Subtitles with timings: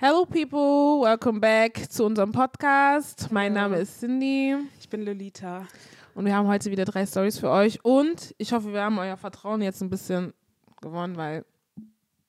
[0.00, 3.28] Hello people, welcome back zu unserem Podcast.
[3.30, 3.52] Mein.
[3.52, 5.66] Name ist Cindy Ich bin Lolita.
[6.14, 9.16] und wir haben heute wieder drei Stories für euch und ich hoffe, wir haben euer
[9.16, 10.32] Vertrauen jetzt ein bisschen
[10.80, 11.44] gewonnen, weil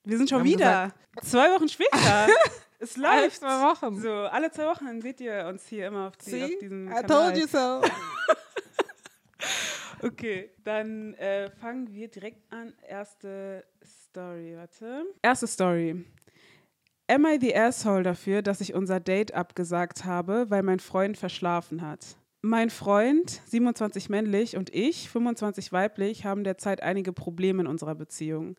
[0.03, 0.93] Wir sind schon Wir wieder.
[1.21, 2.27] Zwei Wochen später.
[2.79, 3.37] es alle läuft.
[3.39, 3.99] zwei Wochen.
[4.01, 7.05] So, alle zwei Wochen seht ihr uns hier immer auf, die, auf diesem I Kanal.
[7.33, 7.81] told you so.
[10.01, 12.73] Okay, dann äh, fangen wir direkt an.
[12.87, 15.03] Erste Story, warte.
[15.23, 16.05] Erste Story.
[17.07, 21.83] Am I the asshole dafür, dass ich unser Date abgesagt habe, weil mein Freund verschlafen
[21.83, 22.17] hat?
[22.41, 28.55] Mein Freund, 27 männlich, und ich, 25 weiblich, haben derzeit einige Probleme in unserer Beziehung.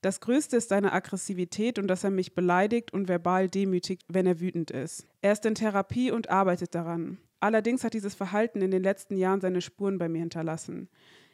[0.00, 4.40] Das Größte ist seine Aggressivität und dass er mich beleidigt und verbal demütigt, wenn er
[4.40, 5.06] wütend ist.
[5.22, 7.18] Er ist in Therapie und arbeitet daran.
[7.38, 10.88] Allerdings hat dieses Verhalten in den letzten Jahren seine Spuren bei mir hinterlassen.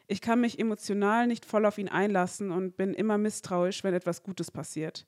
[0.05, 4.21] Ich kann mich emotional nicht voll auf ihn einlassen und bin immer misstrauisch, wenn etwas
[4.21, 5.07] Gutes passiert.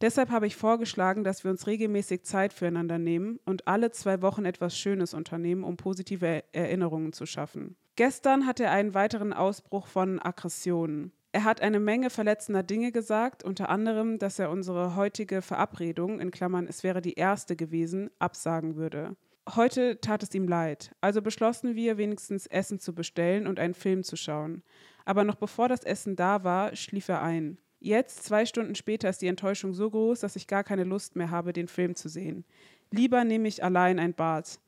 [0.00, 4.44] Deshalb habe ich vorgeschlagen, dass wir uns regelmäßig Zeit füreinander nehmen und alle zwei Wochen
[4.44, 7.76] etwas Schönes unternehmen, um positive Er- Erinnerungen zu schaffen.
[7.96, 11.12] Gestern hatte er einen weiteren Ausbruch von Aggressionen.
[11.32, 16.30] Er hat eine Menge verletzender Dinge gesagt, unter anderem, dass er unsere heutige Verabredung, in
[16.30, 19.16] Klammern, es wäre die erste gewesen, absagen würde.
[19.56, 24.02] Heute tat es ihm leid, also beschlossen wir, wenigstens Essen zu bestellen und einen Film
[24.02, 24.62] zu schauen.
[25.04, 27.58] Aber noch bevor das Essen da war, schlief er ein.
[27.84, 31.30] Jetzt, zwei Stunden später, ist die Enttäuschung so groß, dass ich gar keine Lust mehr
[31.30, 32.46] habe, den Film zu sehen.
[32.90, 34.58] Lieber nehme ich allein ein Bad.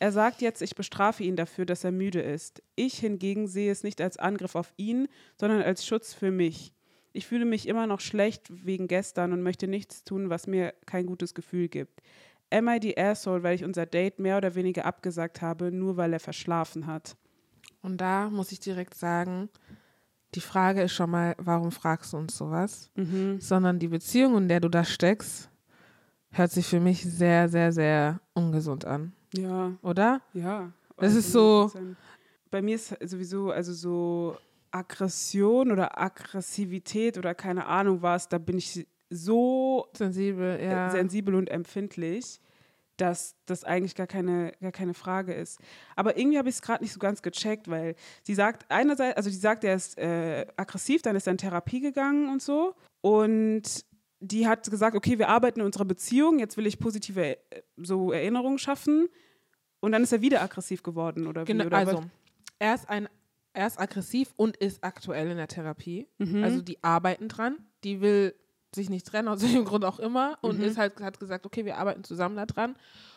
[0.00, 2.64] Er sagt jetzt, ich bestrafe ihn dafür, dass er müde ist.
[2.74, 5.06] Ich hingegen sehe es nicht als Angriff auf ihn,
[5.38, 6.74] sondern als Schutz für mich.
[7.12, 11.06] Ich fühle mich immer noch schlecht wegen gestern und möchte nichts tun, was mir kein
[11.06, 12.02] gutes Gefühl gibt.
[12.50, 16.12] Am I the asshole, weil ich unser Date mehr oder weniger abgesagt habe, nur weil
[16.12, 17.16] er verschlafen hat?
[17.82, 19.48] Und da muss ich direkt sagen,
[20.34, 22.90] die Frage ist schon mal, warum fragst du uns sowas?
[22.96, 23.40] Mhm.
[23.40, 25.48] Sondern die Beziehung, in der du da steckst,
[26.32, 30.20] hört sich für mich sehr, sehr, sehr ungesund an, Ja, oder?
[30.32, 30.72] ja.
[30.96, 31.96] Das ist so- 100%.
[32.50, 34.36] Bei mir ist sowieso, also so
[34.70, 40.90] Aggression oder Aggressivität oder keine Ahnung was, da bin ich so Sensibel, ja.
[40.90, 42.40] sensibel und empfindlich,
[42.96, 45.58] dass das eigentlich gar keine, gar keine Frage ist.
[45.96, 49.30] Aber irgendwie habe ich es gerade nicht so ganz gecheckt, weil sie sagt einerseits, also
[49.30, 52.74] die sagt, er ist äh, aggressiv, dann ist er in Therapie gegangen und so.
[53.00, 53.84] Und
[54.20, 58.12] die hat gesagt, okay, wir arbeiten in unserer Beziehung, jetzt will ich positive äh, so
[58.12, 59.08] Erinnerungen schaffen.
[59.80, 61.52] Und dann ist er wieder aggressiv geworden, oder wie?
[61.52, 62.04] Genau, oder also
[62.58, 63.08] er ist ein
[63.54, 66.08] er ist aggressiv und ist aktuell in der Therapie.
[66.18, 66.42] Mhm.
[66.42, 67.56] Also die arbeiten dran.
[67.84, 68.34] Die will
[68.74, 70.38] sich nicht trennen, aus welchem Grund auch immer.
[70.40, 70.64] Und Mhm.
[70.64, 72.76] ist halt, hat gesagt, okay, wir arbeiten zusammen da dran.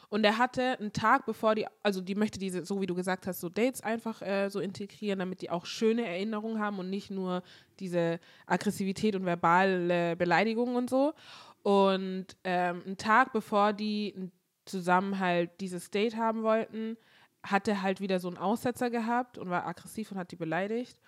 [0.09, 3.27] Und er hatte einen Tag, bevor die, also die möchte diese, so wie du gesagt
[3.27, 7.11] hast, so Dates einfach äh, so integrieren, damit die auch schöne Erinnerungen haben und nicht
[7.11, 7.43] nur
[7.79, 11.13] diese Aggressivität und verbale Beleidigungen und so.
[11.61, 14.31] Und ähm, einen Tag, bevor die
[14.63, 16.95] zusammen halt dieses Date haben wollten,
[17.43, 20.99] hat er halt wieder so einen Aussetzer gehabt und war aggressiv und hat die beleidigt.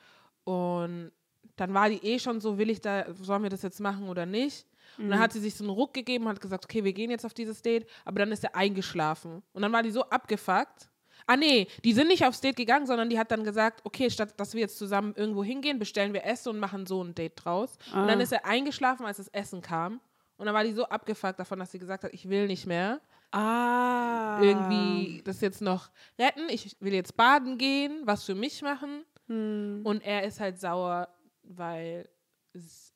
[0.44, 1.12] Und
[1.60, 4.26] dann war die eh schon so, will ich da, sollen wir das jetzt machen oder
[4.26, 4.66] nicht?
[4.98, 7.10] Und dann hat sie sich so einen Ruck gegeben und hat gesagt, okay, wir gehen
[7.10, 9.44] jetzt auf dieses Date, aber dann ist er eingeschlafen.
[9.54, 10.90] Und dann war die so abgefuckt.
[11.26, 14.34] Ah nee, die sind nicht aufs Date gegangen, sondern die hat dann gesagt, okay, statt
[14.38, 17.78] dass wir jetzt zusammen irgendwo hingehen, bestellen wir Essen und machen so ein Date draus.
[17.94, 18.24] Und dann Ah.
[18.24, 20.02] ist er eingeschlafen, als das Essen kam.
[20.38, 23.00] Und dann war die so abgefuckt davon, dass sie gesagt hat, ich will nicht mehr
[23.32, 24.40] ah.
[24.42, 26.50] irgendwie das jetzt noch retten.
[26.50, 29.04] Ich will jetzt baden gehen, was für mich machen.
[29.28, 29.82] Hm.
[29.84, 31.08] Und er ist halt sauer,
[31.50, 32.08] weil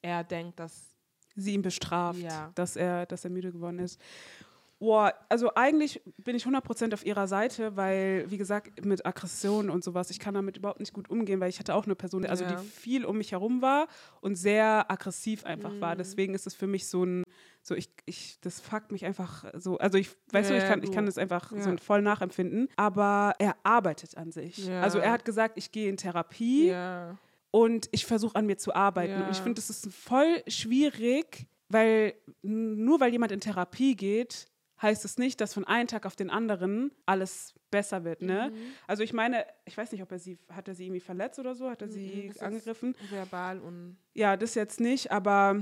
[0.01, 0.95] er denkt, dass
[1.35, 2.51] sie ihn bestraft, Ja.
[2.55, 3.99] dass, er, dass er müde geworden ist.
[4.79, 9.81] Boah, also eigentlich bin ich 100% auf ihrer Seite, weil, wie gesagt, mit Aggression und
[9.81, 12.43] sowas, ich kann damit überhaupt nicht gut umgehen, weil ich hatte auch eine Person, also
[12.43, 12.49] Ja.
[12.51, 13.87] die viel um mich herum war
[14.19, 15.81] und sehr aggressiv einfach Mhm.
[15.81, 15.95] war.
[15.95, 17.23] Deswegen ist es für mich so ein,
[17.61, 20.83] so ich, ich, das fuckt mich einfach so, also ich, weißt du, Ja, ich kann,
[20.83, 20.95] ich du.
[20.95, 21.61] kann das einfach Ja.
[21.61, 24.69] so voll nachempfinden, aber er arbeitet an sich.
[24.69, 27.17] Also er hat gesagt, ich gehe in Therapie ja,
[27.55, 29.19] und ich versuche an mir zu arbeiten.
[29.19, 29.25] Ja.
[29.27, 34.47] Und ich finde, das ist voll schwierig, weil nur weil jemand in Therapie geht,
[34.81, 38.23] heißt es nicht, dass von einem Tag auf den anderen alles besser wird.
[38.23, 38.49] Ne?
[38.51, 38.57] Mhm.
[38.87, 41.53] Also ich meine, ich weiß nicht, ob er sie, hat er sie irgendwie verletzt oder
[41.53, 42.95] so, hat er sie Mhm, ist- angegriffen?
[43.09, 45.61] verbal und Ja, das jetzt nicht, aber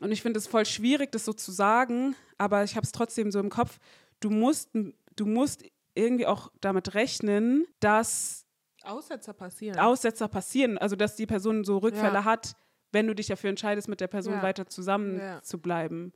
[0.00, 3.30] und ich finde es voll schwierig, das so zu sagen, aber ich habe es trotzdem
[3.30, 3.78] so im Kopf.
[4.20, 5.64] Du musst, du musst
[5.94, 8.45] irgendwie auch damit rechnen, dass
[8.86, 9.78] Aussetzer passieren.
[9.78, 12.24] Aussetzer passieren, also dass die Person so Rückfälle Ja.
[12.24, 12.54] hat,
[12.92, 14.42] wenn du dich dafür entscheidest, mit der Person Ja.
[14.42, 15.42] weiter zusammen Ja.
[15.42, 16.12] zu bleiben.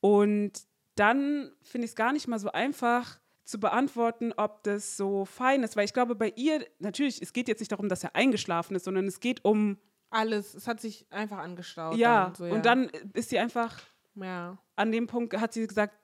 [0.00, 0.52] Und
[0.96, 5.62] dann finde ich es gar nicht mal so einfach zu beantworten, ob das so fein
[5.62, 8.76] ist, weil ich glaube, bei ihr, natürlich, es geht jetzt nicht darum, dass er eingeschlafen
[8.76, 9.78] ist, sondern es geht um,
[10.10, 11.96] Alles, es hat sich einfach angestaut.
[11.96, 13.80] ja, so, und dann ist sie einfach
[14.14, 14.58] ja.
[14.76, 15.94] an dem Punkt, hat sie gesagt,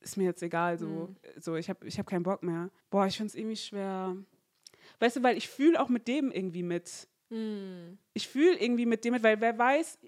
[0.00, 1.16] ist mir jetzt egal, so, Mhm.
[1.40, 2.70] so ich habe ich hab keinen Bock mehr.
[2.90, 4.16] Boah, ich finde es irgendwie schwer.
[5.00, 7.08] Weißt du, weil ich fühle auch mit dem irgendwie mit.
[7.30, 7.98] Mhm.
[8.14, 9.98] Ich fühle irgendwie mit dem mit, weil wer weiß,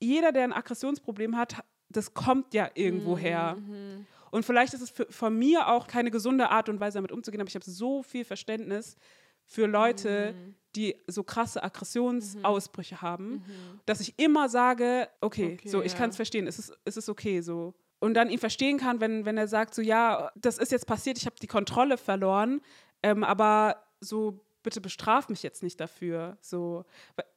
[0.00, 3.56] jeder, der ein Aggressionsproblem hat, das kommt ja irgendwo her.
[3.58, 4.06] Mhm.
[4.30, 7.40] Und vielleicht ist es für, von mir auch keine gesunde Art und Weise, damit umzugehen,
[7.42, 8.96] aber ich habe so viel Verständnis
[9.44, 10.54] für Leute, Mhm.
[10.74, 13.80] die so krasse Aggressionsausbrüche haben, Mhm.
[13.86, 15.98] dass ich immer sage, okay, Okay, so, ich ja.
[15.98, 17.74] kann es verstehen, es ist, es ist okay so.
[18.00, 21.18] Und dann ihn verstehen kann, wenn, wenn er sagt, so, ja, das ist jetzt passiert,
[21.18, 22.60] ich habe die Kontrolle verloren,
[23.02, 26.36] ähm, aber so, bitte bestraf mich jetzt nicht dafür.
[26.40, 26.84] So,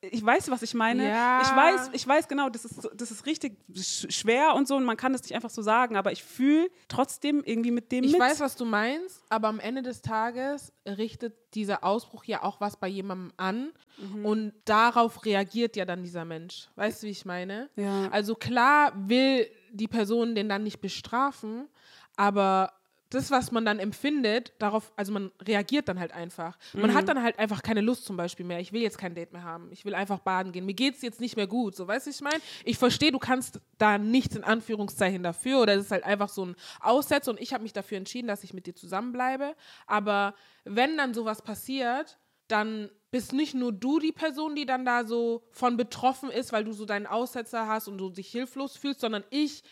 [0.02, 1.10] ich weiß, was ich meine.
[1.10, 1.42] Ja.
[1.42, 4.84] Ich weiß, ich weiß genau, das ist, das ist richtig sch- schwer und so und
[4.84, 8.12] man kann das nicht einfach so sagen, aber ich fühle trotzdem irgendwie mit dem Ich
[8.12, 8.22] mit.
[8.22, 12.78] weiß, was du meinst, aber am Ende des Tages richtet dieser Ausbruch ja auch was
[12.78, 14.26] bei jemandem an Mhm.
[14.26, 16.68] und darauf reagiert ja dann dieser Mensch.
[16.76, 17.70] Weißt du, wie ich meine?
[17.78, 18.10] Ja.
[18.10, 21.70] Also klar will die Person den dann nicht bestrafen,
[22.18, 22.72] aber
[23.10, 26.57] das, was man dann empfindet, darauf, also man reagiert dann halt einfach.
[26.74, 26.96] Man Mhm.
[26.96, 28.60] hat dann halt einfach keine Lust zum Beispiel mehr.
[28.60, 29.72] Ich will jetzt kein Date mehr haben.
[29.72, 30.66] Ich will einfach baden gehen.
[30.66, 31.75] Mir geht es jetzt nicht mehr gut.
[31.75, 32.42] So, weißt du, ich meine?
[32.63, 36.46] Ich verstehe, du kannst da nichts in Anführungszeichen dafür oder es ist halt einfach so
[36.46, 39.56] ein Aussetzer und ich habe mich dafür entschieden, dass ich mit dir zusammenbleibe.
[39.88, 42.18] Aber wenn dann sowas passiert,
[42.48, 46.63] dann bist nicht nur du die Person, die dann da so von betroffen ist, weil
[46.63, 49.63] du so deinen Aussetzer hast und du dich hilflos fühlst, sondern ich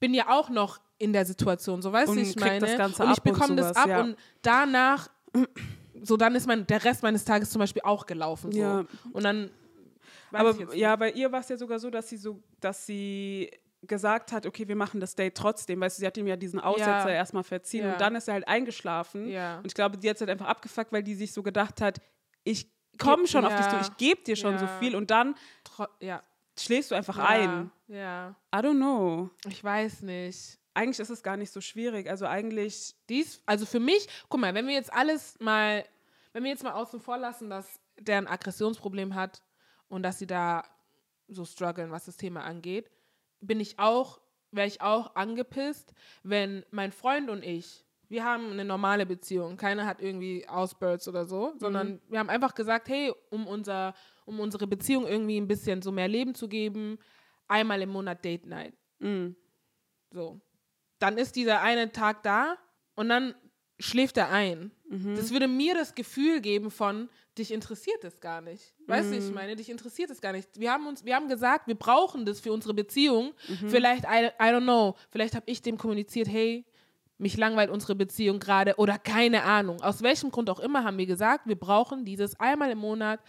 [0.00, 2.60] bin ja auch noch in der Situation, so weißt du, ich meine.
[2.60, 4.00] das Ganze und ich bekomme das ab ja.
[4.00, 5.08] und danach,
[6.02, 8.52] so dann ist mein, der Rest meines Tages zum Beispiel auch gelaufen.
[8.52, 8.58] So.
[8.58, 8.84] Ja.
[9.12, 9.50] Und dann
[10.32, 13.50] Aber ja, bei ihr war es ja sogar so, dass sie so, dass sie
[13.82, 16.60] gesagt hat, okay, wir machen das Date trotzdem, weißt du, sie hat ihm ja diesen
[16.60, 17.14] Aussetzer Ja.
[17.16, 19.24] erstmal verziehen und dann ist er halt eingeschlafen.
[19.24, 22.00] Und ich glaube, die hat es halt einfach abgefuckt, weil die sich so gedacht hat,
[22.42, 25.34] ich komme schon auf dich zu, ich gebe dir schon so viel und dann
[25.64, 25.86] Tro
[26.58, 27.70] schläfst du einfach ein.
[27.86, 28.34] Ja.
[28.54, 29.28] I don't know.
[29.46, 30.58] Ich weiß nicht.
[30.76, 32.10] Eigentlich ist es gar nicht so schwierig.
[32.10, 35.86] Also eigentlich, Dies, also für mich, guck mal, wenn wir jetzt alles mal,
[36.34, 39.42] wenn wir jetzt mal außen vor lassen, dass der ein Aggressionsproblem hat
[39.88, 40.64] und dass sie da
[41.28, 42.90] so strugglen, was das Thema angeht,
[43.40, 44.20] bin ich auch,
[44.50, 49.86] wäre ich auch angepisst, wenn mein Freund und ich, wir haben eine normale Beziehung, keiner
[49.86, 53.94] hat irgendwie Ausbursts oder so, sondern wir haben einfach gesagt, hey, um unser,
[54.26, 56.98] um unsere Beziehung irgendwie ein bisschen so mehr Leben zu geben,
[57.48, 58.74] einmal im Monat Date Night.
[58.98, 59.28] mm,
[60.10, 60.38] So.
[60.98, 62.56] Dann ist dieser eine Tag da
[62.94, 63.34] und dann
[63.78, 64.70] schläft er ein.
[65.16, 68.72] Das würde mir das Gefühl geben von, dich interessiert es gar nicht.
[68.86, 70.58] Weißt du, ich meine, dich interessiert es gar nicht.
[70.58, 73.34] Wir haben uns, wir haben gesagt, wir brauchen das für unsere Beziehung.
[73.68, 76.64] Vielleicht, I, I don't know, vielleicht habe ich dem kommuniziert, hey,
[77.18, 79.82] mich langweilt unsere Beziehung gerade oder keine Ahnung.
[79.82, 83.20] Aus welchem Grund auch immer haben wir gesagt, wir brauchen dieses einmal im Monat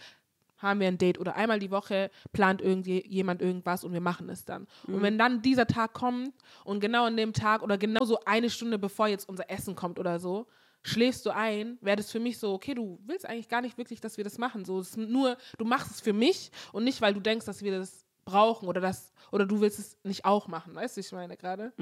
[0.58, 4.28] haben wir ein Date oder einmal die Woche plant irgendwie jemand irgendwas und wir machen
[4.28, 4.66] es dann.
[4.86, 6.32] Und wenn dann dieser Tag kommt
[6.64, 9.98] und genau an dem Tag oder genau so eine Stunde bevor jetzt unser Essen kommt
[9.98, 10.46] oder so,
[10.82, 14.00] schläfst du ein, wäre das für mich so, okay, du willst eigentlich gar nicht wirklich,
[14.00, 14.64] dass wir das machen.
[14.64, 18.04] So, nur, du machst es für mich und nicht, weil du denkst, dass wir das
[18.24, 20.74] brauchen oder das, oder du willst es nicht auch machen.
[20.74, 21.72] Weißt du, ich meine gerade?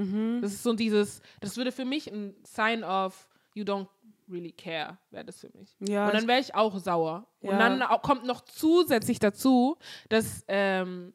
[0.41, 3.89] Das ist so dieses, das würde für mich ein Sign of you don't
[4.29, 5.77] really care, wäre das für mich.
[5.81, 7.27] Ja, und dann wäre ich auch sauer.
[7.41, 7.59] Und Ja.
[7.59, 9.77] dann au- kommt noch zusätzlich dazu,
[10.09, 11.13] dass ähm,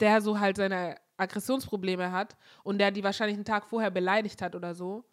[0.00, 4.54] der so halt seine Aggressionsprobleme hat und der die wahrscheinlich einen Tag vorher beleidigt hat
[4.56, 5.04] oder so.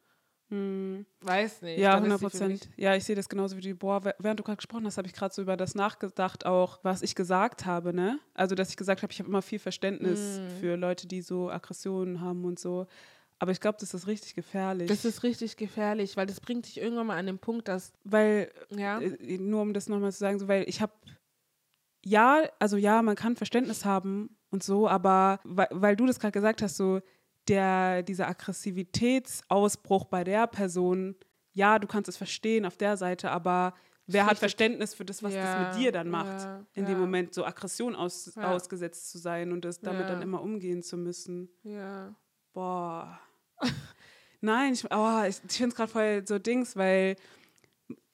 [1.21, 1.77] Weiß nicht.
[1.79, 2.75] Ja, Dann ist 100 sie für mich- Prozent.
[2.79, 3.75] Ja, ich sehe das genauso wie du.
[3.75, 7.03] Boah, während du gerade gesprochen hast, habe ich gerade so über das nachgedacht, auch was
[7.03, 8.19] ich gesagt habe, ne?
[8.33, 10.59] Also, dass ich gesagt habe, ich habe immer viel Verständnis Mm.
[10.59, 12.87] für Leute, die so Aggressionen haben und so.
[13.39, 14.89] Aber ich glaube, das ist richtig gefährlich.
[14.89, 18.51] Das ist richtig gefährlich, weil das bringt dich irgendwann mal an den Punkt, dass, weil,
[18.69, 20.91] ja, äh, nur um das nochmal zu sagen, so, weil ich habe,
[22.03, 26.33] ja, also ja, man kann Verständnis haben und so, aber weil, weil du das gerade
[26.33, 27.01] gesagt hast, so,
[27.47, 31.15] der, dieser Aggressivitätsausbruch bei der Person,
[31.53, 33.73] ja, du kannst es verstehen auf der Seite, aber
[34.05, 34.37] wer hat.
[34.37, 36.89] Verständnis für das, was Ja, das mit dir dann macht, ja, in ja.
[36.89, 40.97] dem Moment so Aggression aus, ausgesetzt zu sein und das damit dann immer umgehen zu
[40.97, 41.49] müssen?
[41.63, 42.13] ja.
[42.51, 43.19] Boah.
[44.41, 47.15] Nein, ich, oh, ich, ich finde es gerade voll so Dings, weil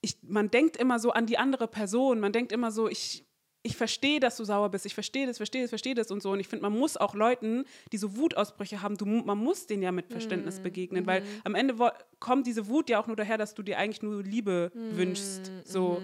[0.02, 2.20] ich, man denkt immer so an die andere Person.
[2.20, 3.24] Man denkt immer so, ich,
[3.62, 4.86] ich verstehe, dass du sauer bist.
[4.86, 6.32] Ich verstehe das, verstehe das, verstehe das und so.
[6.32, 9.84] Und ich finde, man muss auch Leuten, die so Wutausbrüche haben, du, man muss denen
[9.84, 11.76] ja mit Verständnis begegnen, weil am Ende
[12.20, 15.52] kommt diese Wut ja auch nur daher, dass du dir eigentlich nur Liebe wünschst.
[15.64, 16.02] So.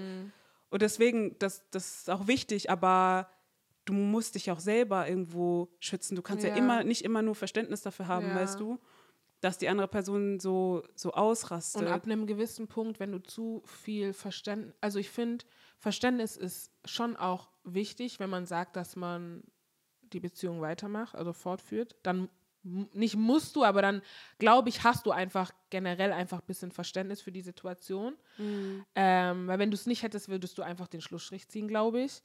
[0.69, 3.29] Und deswegen, das, das ist auch wichtig, aber
[3.85, 6.15] du musst dich auch selber irgendwo schützen.
[6.15, 6.55] Du kannst ja, Ja.
[6.57, 8.35] immer nicht immer nur Verständnis dafür haben, Ja.
[8.35, 8.79] weißt du,
[9.41, 11.81] dass die andere Person so, so ausrastet.
[11.81, 15.45] Und ab einem gewissen Punkt, wenn du zu viel Verständnis, also ich finde,
[15.77, 19.43] Verständnis ist schon auch wichtig, wenn man sagt, dass man
[20.01, 22.29] die Beziehung weitermacht, also fortführt, dann
[22.63, 24.01] nicht musst du, aber dann
[24.37, 28.15] glaube ich, hast du einfach generell einfach ein bisschen Verständnis für die Situation.
[28.37, 28.85] Mhm.
[28.95, 32.21] Ähm, weil wenn du es nicht hättest, würdest du einfach den Schlussstrich ziehen, glaube ich.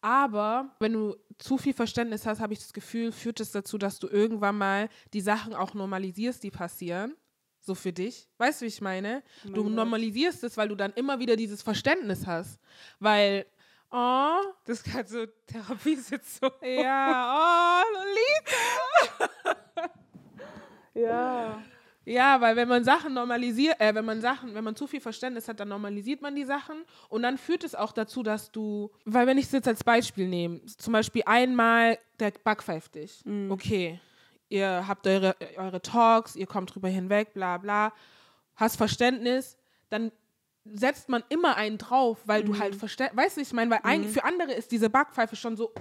[0.00, 3.98] Aber wenn du zu viel Verständnis hast, habe ich das Gefühl, führt es dazu, dass
[3.98, 7.14] du irgendwann mal die Sachen auch normalisierst, die passieren.
[7.60, 8.28] So für dich.
[8.38, 9.22] Weißt du, wie ich meine?
[9.46, 12.60] Oh du normalisierst es, weil du dann immer wieder dieses Verständnis hast.
[12.98, 13.46] Weil
[13.90, 14.40] Oh.
[14.64, 16.50] Das ist gerade so Therapiesitzung.
[16.62, 19.34] Ja, oh, Lolita.
[20.98, 21.62] ja.
[22.08, 25.46] Ja, weil wenn man Sachen normalisiert, äh, wenn man Sachen, wenn man zu viel Verständnis
[25.46, 29.26] hat, dann normalisiert man die Sachen und dann führt es auch dazu, dass du, weil
[29.26, 33.50] wenn ich es jetzt als Beispiel nehme, zum Beispiel einmal der Bug pfeift dich, mhm.
[33.50, 34.00] okay,
[34.48, 37.92] ihr habt eure, eure Talks, ihr kommt drüber hinweg, bla bla,
[38.56, 39.58] hast Verständnis,
[39.90, 40.10] dann
[40.64, 42.46] setzt man immer einen drauf, weil mhm.
[42.46, 44.08] du halt verstehst, weißt du, ich meine, weil mhm.
[44.08, 45.72] für andere ist diese Backpfeife schon so,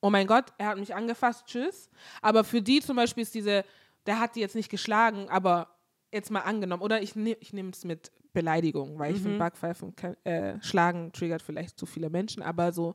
[0.00, 1.90] oh mein Gott, er hat mich angefasst, tschüss.
[2.22, 3.64] Aber für die zum Beispiel ist diese,
[4.06, 5.68] der hat die jetzt nicht geschlagen, aber
[6.12, 9.38] jetzt mal angenommen, oder ich, ne, ich nehme es mit Beleidigung, weil ich finde, mhm.
[9.38, 9.94] Backpfeifen
[10.24, 12.94] äh, schlagen triggert vielleicht zu viele Menschen, aber so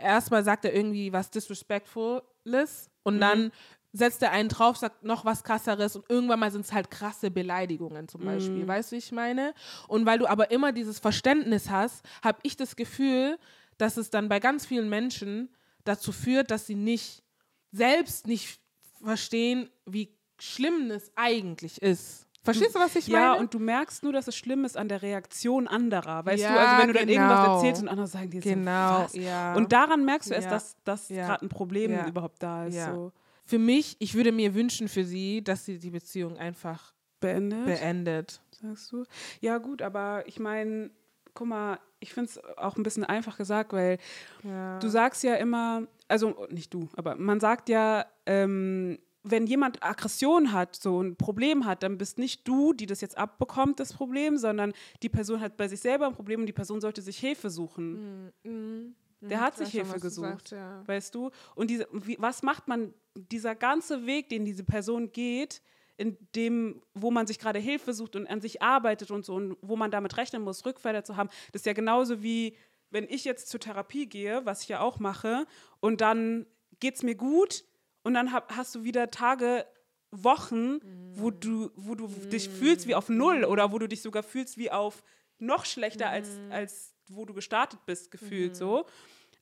[0.00, 3.20] erstmal sagt er irgendwie was Disrespectfules und mhm.
[3.20, 3.52] dann
[3.92, 7.30] setzt er einen drauf, sagt noch was krasseres und irgendwann mal sind es halt krasse
[7.30, 8.68] Beleidigungen zum Beispiel, mm.
[8.68, 9.52] weißt du, wie ich meine?
[9.86, 13.38] Und weil du aber immer dieses Verständnis hast, habe ich das Gefühl,
[13.76, 15.50] dass es dann bei ganz vielen Menschen
[15.84, 17.22] dazu führt, dass sie nicht
[17.70, 18.61] selbst nicht
[19.02, 22.26] verstehen, wie schlimm es eigentlich ist.
[22.44, 23.34] Verstehst du, was ich ja, meine?
[23.34, 26.26] Ja, und du merkst nur, dass es schlimm ist an der Reaktion anderer.
[26.26, 27.22] Weißt ja, du, also wenn du dann genau.
[27.22, 29.14] irgendwas erzählst und andere sagen dir genau, so, was?
[29.14, 29.54] Ja.
[29.54, 32.84] Und daran merkst du erst, dass, dass gerade ein Problem überhaupt da ist.
[32.84, 33.12] So
[33.44, 37.66] für mich, ich würde mir wünschen für sie, dass sie die Beziehung einfach beendet.
[37.66, 38.40] beendet.
[38.50, 39.04] Sagst du?
[39.40, 40.90] Ja, gut, aber ich meine,
[41.34, 43.98] guck mal, ich finde es auch ein bisschen einfach gesagt, weil
[44.42, 44.78] ja.
[44.78, 50.52] du sagst ja immer, also nicht du, aber man sagt ja, ähm, wenn jemand Aggression
[50.52, 54.36] hat, so ein Problem hat, dann bist nicht du, die das jetzt abbekommt, das Problem,
[54.36, 54.72] sondern
[55.02, 58.32] die Person hat bei sich selber ein Problem und die Person sollte sich Hilfe suchen.
[58.42, 58.50] Mhm.
[58.50, 58.94] mhm.
[59.28, 60.82] Der hat sich Hilfe gesucht, sagst, ja.
[60.84, 61.30] weißt du?
[61.54, 65.62] Und diese, wie, was macht man, dieser ganze Weg, den diese Person geht,
[65.96, 69.56] in dem, wo man sich gerade Hilfe sucht und an sich arbeitet und so, und
[69.60, 72.56] wo man damit rechnen muss, Rückfälle zu haben, das ist ja genauso wie,
[72.90, 75.46] wenn ich jetzt zur Therapie gehe, was ich ja auch mache,
[75.80, 76.46] und dann
[76.80, 77.64] geht es mir gut
[78.02, 79.66] und dann hab, hast du wieder Tage,
[80.12, 80.80] Wochen, mhm.
[81.14, 82.30] wo du, wo du mhm.
[82.30, 85.02] dich fühlst wie auf Null oder wo du dich sogar fühlst wie auf
[85.38, 86.12] noch schlechter mhm.
[86.12, 88.56] als, als wo du gestartet bist, gefühlt mhm.
[88.56, 88.86] so.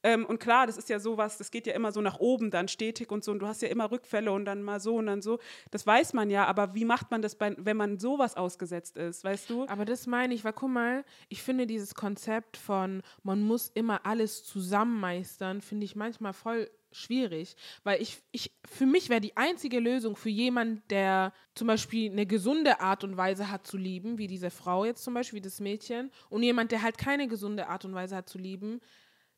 [0.03, 2.69] Ähm, und klar, das ist ja sowas, das geht ja immer so nach oben dann
[2.69, 3.33] stetig und so.
[3.33, 5.39] Und du hast ja immer Rückfälle und dann mal so und dann so.
[5.71, 9.25] Das weiß man ja, aber wie macht man das, bei, wenn man sowas ausgesetzt ist,
[9.25, 9.67] weißt du?
[9.69, 14.07] Aber das meine ich, weil guck mal, ich finde dieses Konzept von, man muss immer
[14.07, 19.37] alles zusammen meistern, finde ich manchmal voll schwierig, weil ich, ich für mich wäre die
[19.37, 24.19] einzige Lösung für jemanden, der zum Beispiel eine gesunde Art und Weise hat zu lieben,
[24.19, 27.69] wie diese Frau jetzt zum Beispiel, wie das Mädchen, und jemand, der halt keine gesunde
[27.69, 28.81] Art und Weise hat zu lieben,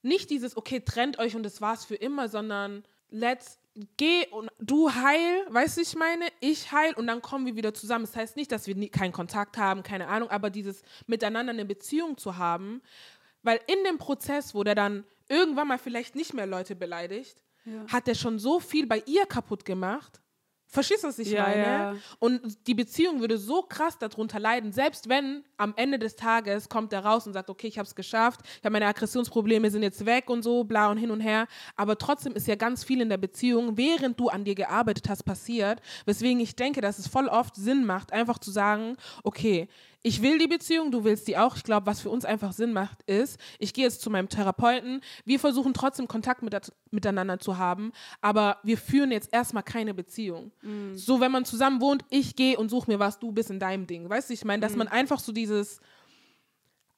[0.03, 3.59] nicht dieses, okay, trennt euch und das war's für immer, sondern let's
[3.97, 7.73] geh und du heil, weißt du, ich meine, ich heil und dann kommen wir wieder
[7.73, 8.05] zusammen.
[8.05, 11.65] Das heißt nicht, dass wir nie, keinen Kontakt haben, keine Ahnung, aber dieses miteinander eine
[11.65, 12.83] Beziehung zu haben,
[13.43, 17.87] weil in dem Prozess, wo der dann irgendwann mal vielleicht nicht mehr Leute beleidigt, ja.
[17.89, 20.21] hat er schon so viel bei ihr kaputt gemacht,
[20.73, 21.63] Verstehst du, was ich ja, meine?
[21.63, 21.97] Ja.
[22.19, 26.95] Und die Beziehung würde so krass darunter leiden, selbst wenn am Ende des Tages kommt
[26.95, 30.07] er raus und sagt, okay, ich habe es geschafft, ich habe meine Aggressionsprobleme sind jetzt
[30.07, 31.47] weg und so, bla und hin und her.
[31.77, 35.25] Aber trotzdem ist ja ganz viel in der Beziehung, während du an dir gearbeitet hast,
[35.25, 35.83] passiert.
[36.07, 39.69] Weswegen ich denke, dass es voll oft Sinn macht, einfach zu sagen, okay,
[40.03, 41.57] ich will die Beziehung, du willst die auch.
[41.57, 45.01] Ich glaube, was für uns einfach Sinn macht, ist, ich gehe jetzt zu meinem Therapeuten,
[45.25, 50.51] wir versuchen trotzdem Kontakt mit, miteinander zu haben, aber wir führen jetzt erstmal keine Beziehung.
[50.63, 50.97] Mhm.
[50.97, 53.87] So, wenn man zusammen wohnt, ich gehe und suche mir was, du bist in deinem
[53.87, 54.09] Ding.
[54.09, 54.79] Weißt du, ich meine, dass mhm.
[54.79, 55.81] man einfach so dieses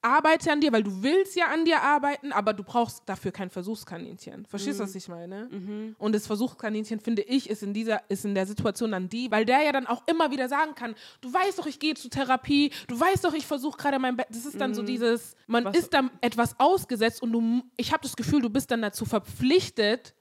[0.05, 3.51] arbeite an dir, weil du willst ja an dir arbeiten, aber du brauchst dafür kein
[3.51, 4.45] Versuchskaninchen.
[4.47, 4.89] Verstehst du, mhm.
[4.89, 5.49] was ich meine?
[5.51, 5.97] Mhm.
[5.99, 9.45] Und das Versuchskaninchen, finde ich, ist in dieser, ist in der Situation dann die, weil
[9.45, 12.71] der ja dann auch immer wieder sagen kann, du weißt doch, ich gehe zur Therapie,
[12.87, 14.27] du weißt doch, ich versuche gerade mein Bett.
[14.31, 14.75] Das ist dann mhm.
[14.75, 15.77] so dieses, man was?
[15.77, 20.15] ist dann etwas ausgesetzt und du, ich habe das Gefühl, du bist dann dazu verpflichtet,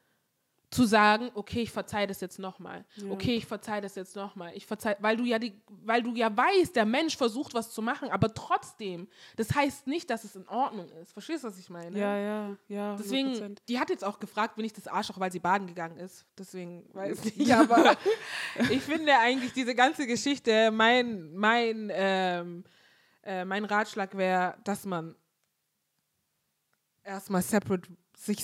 [0.73, 2.83] zu sagen, okay, ich verzeihe das jetzt nochmal.
[2.95, 3.11] Ja.
[3.11, 4.51] Okay, ich verzeihe das jetzt nochmal.
[4.55, 7.81] Ich verzeihe, weil du ja die, weil du ja weißt, der Mensch versucht was zu
[7.81, 11.13] machen, aber trotzdem, das heißt nicht, dass es in Ordnung ist.
[11.13, 11.97] Verstehst du, was ich meine?
[11.97, 12.95] Ja, ja, ja.
[12.95, 12.97] 100%.
[12.97, 16.25] Deswegen, die hat jetzt auch gefragt, bin ich das Arschloch, weil sie baden gegangen ist.
[16.37, 17.95] Deswegen weiß ich nicht, aber
[18.69, 22.63] ich finde eigentlich diese ganze Geschichte, mein, mein, ähm,
[23.23, 25.15] äh, mein Ratschlag wäre, dass man
[27.03, 28.43] erstmal separate sich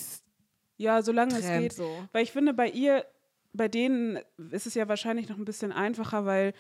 [0.80, 1.74] ja, solange Trend, es geht.
[1.74, 2.08] So.
[2.14, 3.06] Weil ich finde, bei ihr,
[3.54, 4.20] bei denen
[4.52, 6.54] ist es ja wahrscheinlich noch ein bisschen einfacher, weil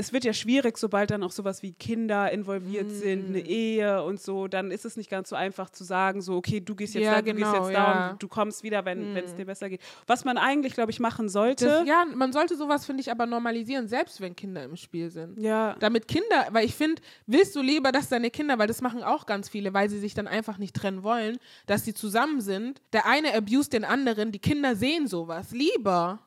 [0.00, 2.94] es wird ja schwierig, sobald dann auch sowas wie Kinder involviert mm.
[2.94, 6.36] sind, eine Ehe und so, dann ist es nicht ganz so einfach zu sagen, so,
[6.36, 7.94] okay, du gehst jetzt ja, da, du genau, gehst jetzt ja.
[7.94, 9.16] da und du kommst wieder, wenn mm.
[9.18, 9.82] es dir besser geht.
[10.06, 11.66] Was man eigentlich, glaube ich, machen sollte.
[11.66, 15.38] Das, ja, man sollte sowas, finde ich, aber normalisieren, selbst wenn Kinder im Spiel sind.
[15.38, 15.76] Ja.
[15.80, 19.26] Damit Kinder, weil ich finde, willst du lieber, dass deine Kinder, weil das machen auch
[19.26, 23.06] ganz viele, weil sie sich dann einfach nicht trennen wollen, dass sie zusammen sind, der
[23.06, 25.50] eine abused den anderen, die Kinder sehen sowas.
[25.50, 26.20] Lieber.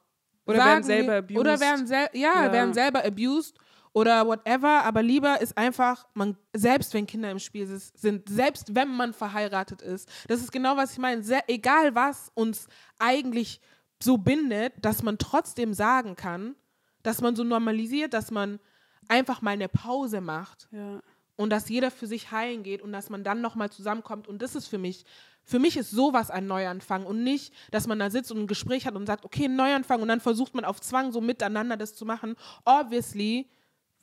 [0.45, 1.39] Oder werden selber abused.
[1.39, 3.57] Oder werden, sel ja, ja, werden selber abused
[3.93, 8.89] oder whatever, aber lieber ist einfach, man, selbst wenn Kinder im Spiel sind, selbst wenn
[8.89, 13.61] man verheiratet ist, das ist genau, was ich meine, sehr, egal was uns eigentlich
[14.01, 16.55] so bindet, dass man trotzdem sagen kann,
[17.03, 18.59] dass man so normalisiert, dass man
[19.07, 20.67] einfach mal eine Pause macht.
[20.71, 21.01] Ja.
[21.35, 24.27] Und dass jeder für sich heilen geht und dass man dann nochmal zusammenkommt.
[24.27, 25.03] Und das ist für mich,
[25.43, 28.85] für mich ist sowas ein Neuanfang und nicht, dass man da sitzt und ein Gespräch
[28.85, 31.95] hat und sagt, okay, ein Neuanfang und dann versucht man auf Zwang so miteinander das
[31.95, 32.35] zu machen.
[32.65, 33.49] Obviously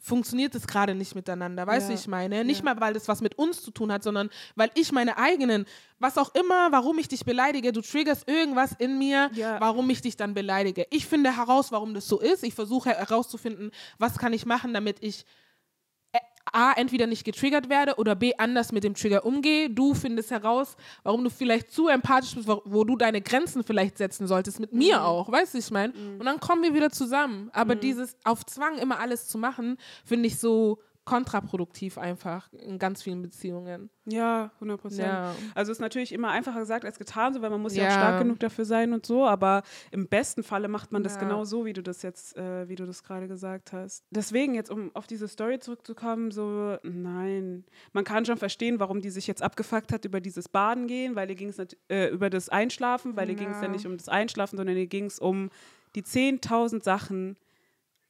[0.00, 1.99] funktioniert es gerade nicht miteinander, weißt du, ja.
[1.99, 2.45] ich meine?
[2.45, 2.64] Nicht ja.
[2.64, 5.66] mal, weil das was mit uns zu tun hat, sondern weil ich meine eigenen,
[5.99, 9.61] was auch immer, warum ich dich beleidige, du triggerst irgendwas in mir, ja.
[9.61, 10.87] warum ich dich dann beleidige.
[10.90, 12.42] Ich finde heraus, warum das so ist.
[12.42, 15.26] Ich versuche herauszufinden, was kann ich machen, damit ich
[16.52, 19.70] A, entweder nicht getriggert werde oder B, anders mit dem Trigger umgehe.
[19.70, 23.99] Du findest heraus, warum du vielleicht zu empathisch bist, wo, wo du deine Grenzen vielleicht
[23.99, 25.04] setzen solltest, mit mir mhm.
[25.04, 25.92] auch, weißt du, ich meine?
[25.92, 26.20] Mhm.
[26.20, 27.50] Und dann kommen wir wieder zusammen.
[27.52, 27.80] Aber mhm.
[27.80, 30.78] dieses auf Zwang immer alles zu machen, finde ich so
[31.11, 33.90] kontraproduktiv einfach in ganz vielen Beziehungen.
[34.05, 35.09] Ja, 100 Prozent.
[35.09, 35.35] Ja.
[35.57, 37.83] Also ist natürlich immer einfacher gesagt als getan, so, weil man muss ja.
[37.83, 41.14] ja, auch stark genug dafür sein und so, aber im besten Falle macht man das
[41.14, 41.23] ja.
[41.23, 44.05] genau so, wie du das jetzt, äh, wie du das gerade gesagt hast.
[44.11, 47.64] Deswegen jetzt, um auf diese Story zurückzukommen, so, nein.
[47.93, 51.29] Man kann schon verstehen, warum die sich jetzt abgefuckt hat über dieses Baden gehen, weil
[51.29, 54.09] ihr ging es äh, über das Einschlafen, weil ihr ging es ja nicht um das
[54.09, 55.50] Einschlafen, sondern ihr ging es um
[55.97, 57.37] die 10.000 Sachen,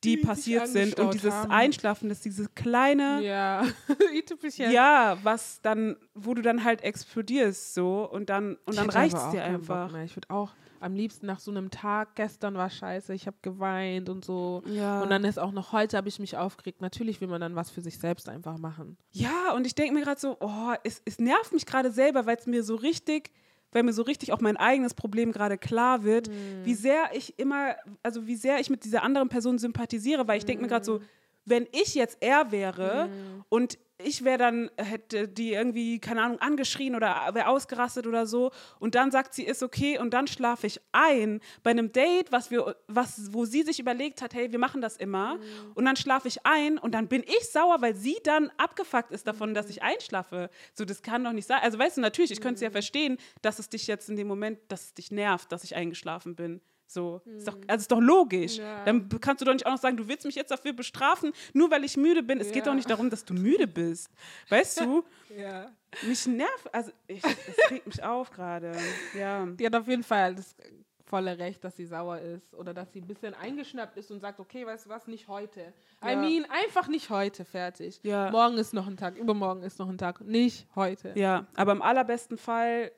[0.04, 1.50] die, die passiert sind und dieses haben.
[1.50, 3.64] Einschlafen, das diese kleine ja
[4.56, 9.30] ja was dann wo du dann halt explodierst so und dann und dann reicht es
[9.30, 9.94] dir einfach.
[10.02, 14.08] ich würde auch am liebsten nach so einem Tag gestern war scheiße ich habe geweint
[14.08, 14.62] und so.
[14.66, 15.02] Ja.
[15.02, 16.80] und dann ist auch noch heute habe ich mich aufgeregt.
[16.80, 18.96] Natürlich will man dann was für sich selbst einfach machen.
[19.12, 22.36] Ja und ich denke mir gerade so oh es, es nervt mich gerade selber weil
[22.36, 23.30] es mir so richtig
[23.72, 26.64] weil mir so richtig auch mein eigenes Problem gerade klar wird, mhm.
[26.64, 30.44] wie sehr ich immer, also wie sehr ich mit dieser anderen Person sympathisiere, weil ich
[30.44, 31.00] denke mir gerade so,
[31.44, 33.44] wenn ich jetzt er wäre mhm.
[33.48, 38.50] und ich wäre dann, hätte die irgendwie, keine Ahnung, angeschrien oder wäre ausgerastet oder so.
[38.78, 42.50] Und dann sagt sie, ist okay und dann schlafe ich ein bei einem Date, was
[42.50, 45.36] wir, was, wo sie sich überlegt hat, hey, wir machen das immer.
[45.36, 45.42] Mhm.
[45.74, 49.26] Und dann schlafe ich ein und dann bin ich sauer, weil sie dann abgefuckt ist
[49.26, 49.54] davon, mhm.
[49.54, 50.50] dass ich einschlafe.
[50.74, 51.60] So, das kann doch nicht sein.
[51.62, 52.72] Also weißt du, natürlich, ich könnte es ja mhm.
[52.72, 56.34] verstehen, dass es dich jetzt in dem Moment, dass es dich nervt, dass ich eingeschlafen
[56.34, 56.60] bin.
[56.90, 57.36] So, mhm.
[57.36, 58.56] ist doch, also ist doch logisch.
[58.56, 58.84] Ja.
[58.84, 61.70] Dann kannst du doch nicht auch noch sagen, du willst mich jetzt dafür bestrafen, nur
[61.70, 62.40] weil ich müde bin.
[62.40, 62.54] Es ja.
[62.54, 64.10] geht doch nicht darum, dass du müde bist.
[64.48, 65.04] Weißt du?
[65.38, 65.70] ja.
[66.02, 68.72] Mich nervt, also ich, es regt mich auf gerade.
[69.16, 69.46] Ja.
[69.46, 70.56] Die hat auf jeden Fall das
[71.04, 74.40] volle Recht, dass sie sauer ist oder dass sie ein bisschen eingeschnappt ist und sagt,
[74.40, 75.72] okay, weißt du was, nicht heute.
[76.02, 76.12] Ja.
[76.12, 78.00] I mean, einfach nicht heute, fertig.
[78.02, 78.32] Ja.
[78.32, 81.12] Morgen ist noch ein Tag, übermorgen ist noch ein Tag, nicht heute.
[81.14, 82.90] Ja, aber im allerbesten Fall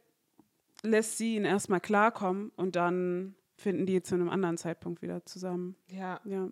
[0.83, 5.77] lässt sie ihn erstmal klarkommen und dann finden die zu einem anderen Zeitpunkt wieder zusammen.
[5.89, 6.21] Ja.
[6.25, 6.49] Ja.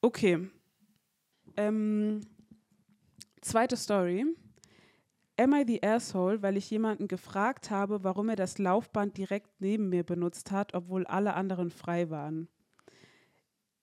[0.00, 0.48] Okay.
[1.56, 2.20] Ähm,
[3.40, 4.26] zweite Story.
[5.38, 9.88] Am I the asshole, weil ich jemanden gefragt habe, warum er das Laufband direkt neben
[9.88, 12.48] mir benutzt hat, obwohl alle anderen frei waren?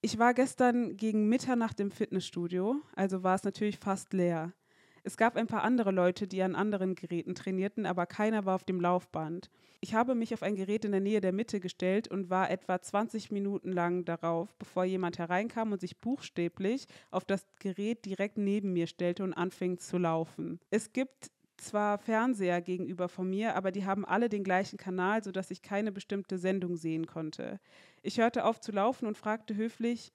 [0.02, 4.52] Ich war gestern gegen Mitternacht im Fitnessstudio, also war es natürlich fast leer.
[5.06, 8.64] Es gab ein paar andere Leute, die an anderen Geräten trainierten, aber keiner war auf
[8.64, 9.50] dem Laufband.
[9.80, 12.82] Ich habe mich auf ein Gerät in der Nähe der Mitte gestellt und war etwa
[12.82, 18.72] 20 Minuten lang darauf, bevor jemand hereinkam und sich buchstäblich auf das Gerät direkt neben
[18.72, 20.58] mir stellte und anfing zu laufen.
[20.70, 25.52] Es gibt zwar Fernseher gegenüber von mir, aber die haben alle den gleichen Kanal, sodass
[25.52, 27.60] ich keine bestimmte Sendung sehen konnte.
[28.02, 30.12] Ich hörte auf zu laufen und fragte höflich,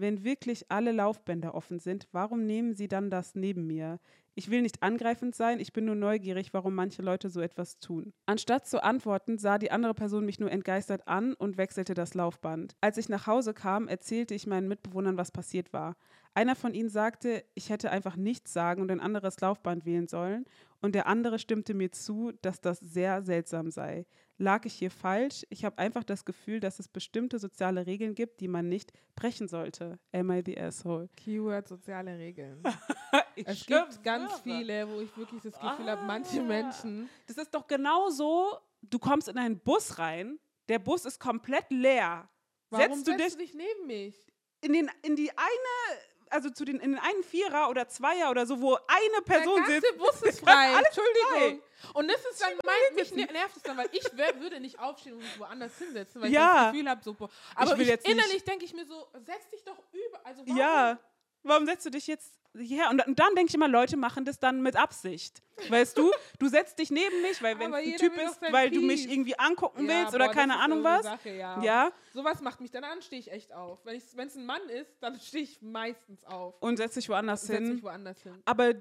[0.00, 4.00] wenn wirklich alle Laufbänder offen sind, warum nehmen Sie dann das neben mir?
[4.34, 8.12] Ich will nicht angreifend sein, ich bin nur neugierig, warum manche Leute so etwas tun.
[8.26, 12.76] Anstatt zu antworten, sah die andere Person mich nur entgeistert an und wechselte das Laufband.
[12.80, 15.96] Als ich nach Hause kam, erzählte ich meinen Mitbewohnern, was passiert war.
[16.34, 20.46] Einer von ihnen sagte, ich hätte einfach nichts sagen und ein anderes Laufband wählen sollen,
[20.82, 24.06] und der andere stimmte mir zu, dass das sehr seltsam sei.
[24.38, 25.44] Lag ich hier falsch?
[25.50, 29.46] Ich habe einfach das Gefühl, dass es bestimmte soziale Regeln gibt, die man nicht brechen
[29.46, 29.98] sollte.
[30.12, 31.10] Am I the asshole?
[31.16, 32.62] Keyword soziale Regeln.
[33.36, 37.10] es gibt ganz viele, wo ich wirklich das Gefühl ah, habe, manche Menschen.
[37.26, 40.38] Das ist doch genauso, du kommst in einen Bus rein,
[40.70, 42.30] der Bus ist komplett leer
[42.70, 44.30] Warum setzt du dich dich neben mich?
[44.60, 48.46] in, den, in die eine, also zu den, in den einen Vierer oder Zweier oder
[48.46, 49.98] so, wo eine Person Der ganze sitzt.
[49.98, 50.74] Bus ist frei.
[50.76, 51.62] alles Entschuldigung.
[51.94, 54.04] Und das ist dann mein, mich nervt es dann, weil ich
[54.38, 56.40] würde nicht aufstehen und mich woanders hinsetzen, weil Ja.
[56.40, 57.16] ich das Gefühl habe, so,
[57.54, 60.24] aber ich nicht- innerlich denke ich mir so, setz dich doch über.
[60.24, 60.56] Also warum?
[60.56, 60.98] Ja,
[61.42, 62.90] warum setzt du dich jetzt hierher?
[62.90, 65.42] Und, dann- und dann denke ich immer, Leute machen das dann mit Absicht.
[65.68, 68.80] Weißt du, du setzt dich neben mich, weil wenn es ein Typ ist, weil du
[68.80, 71.02] mich irgendwie angucken Ja, willst oder boah, keine Ahnung so was.
[71.02, 71.62] Sache, ja.
[71.62, 73.78] Ja, Sowas macht mich, dann stehe ich echt auf.
[73.84, 76.54] Wenn es ein Mann ist, dann stehe ich meistens auf.
[76.60, 78.40] und setzt dich woanders Setz woanders hin.
[78.44, 78.72] Aber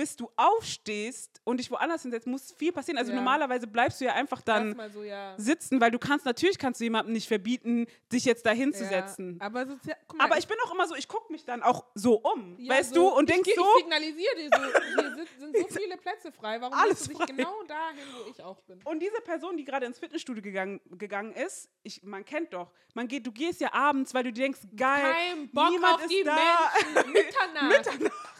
[0.00, 2.96] bis du aufstehst und dich woanders hinsetzt, muss viel passieren.
[2.96, 3.16] Also Ja.
[3.16, 5.34] normalerweise bleibst du ja einfach dann so, ja.
[5.36, 9.36] sitzen, weil du kannst, natürlich kannst du jemandem nicht verbieten, dich jetzt da hinzusetzen.
[9.38, 11.84] Ja, aber, sozial, mal, Aber ich bin auch immer so, ich gucke mich dann auch
[11.94, 15.26] so um, weißt so, du, und ich, denk geh- so, Ich signalisiere dir so, hier
[15.38, 16.58] sind, so viele Plätze frei.
[16.62, 18.80] Warum Alles du dich genau dahin, wo ich auch bin?
[18.84, 23.06] Und diese Person, die gerade ins Fitnessstudio gegangen, gegangen ist, ich, man kennt doch, man
[23.06, 26.22] geht, du gehst ja abends, weil du denkst, geil, Kein Bock niemand auf ist die
[26.24, 26.36] da.
[26.94, 27.12] Menschen.
[27.12, 27.86] Mitternacht.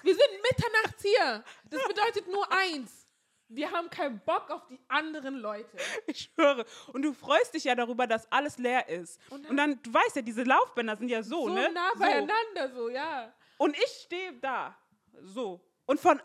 [0.03, 1.45] Wir sind mitternachts hier.
[1.69, 3.07] Das bedeutet nur eins.
[3.49, 5.77] Wir haben keinen Bock auf die anderen Leute.
[6.07, 6.65] Ich schwöre.
[6.93, 9.19] Und du freust dich ja darüber, dass alles leer ist.
[9.31, 11.71] Und Und dann, du weißt ja, diese Laufbänder sind ja so, So ne?
[11.73, 11.99] nah So.
[12.01, 13.33] beieinander, so, ja.
[13.59, 14.77] Und ich stehe da,
[15.23, 15.61] so.
[15.87, 16.21] Und von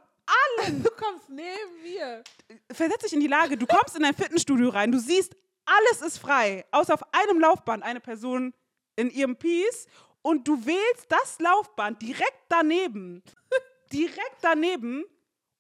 [0.68, 2.24] Du kommst neben mir.
[2.72, 5.36] versetz dich in die Lage, du kommst in ein Fitnessstudio rein, du siehst,
[5.66, 8.54] alles ist frei, außer auf einem Laufband eine Person
[8.96, 9.88] in ihrem Piece
[10.22, 13.24] und du wählst das Laufband direkt daneben,
[13.92, 15.06] direkt daneben,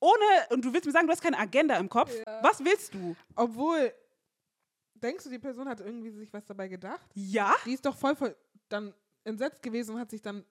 [0.05, 2.11] ohne, und du willst mir sagen, du hast keine Agenda im Kopf.
[2.41, 3.15] Was willst du?
[3.35, 3.93] Obwohl,
[4.95, 7.09] denkst du, die Person hat irgendwie sich was dabei gedacht?
[7.15, 7.53] Ja?
[7.65, 8.35] Die ist doch voll, voll
[8.69, 10.43] dann entsetzt gewesen und hat sich dann.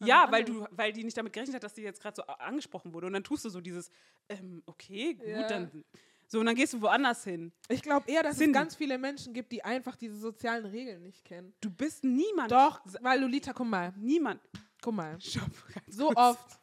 [0.00, 2.22] an Ja, weil, du, weil die nicht damit gerechnet hat, dass die jetzt gerade so
[2.24, 3.06] angesprochen wurde.
[3.06, 3.90] Und dann tust du so dieses,
[4.28, 5.46] ähm, okay, gut, Ja.
[5.46, 5.84] dann.
[6.28, 7.52] So, und dann gehst du woanders hin.
[7.68, 8.50] Ich glaube eher, dass Cindy.
[8.50, 11.54] es ganz viele Menschen gibt, die einfach diese sozialen Regeln nicht kennen.
[11.60, 12.50] Du bist niemand.
[12.50, 14.40] Doch, weil Lolita, guck mal, Niemand.
[14.82, 15.20] guck mal.
[15.20, 15.44] Stopp,
[15.86, 16.16] So kurz.
[16.18, 16.58] oft.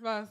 [0.00, 0.28] Was?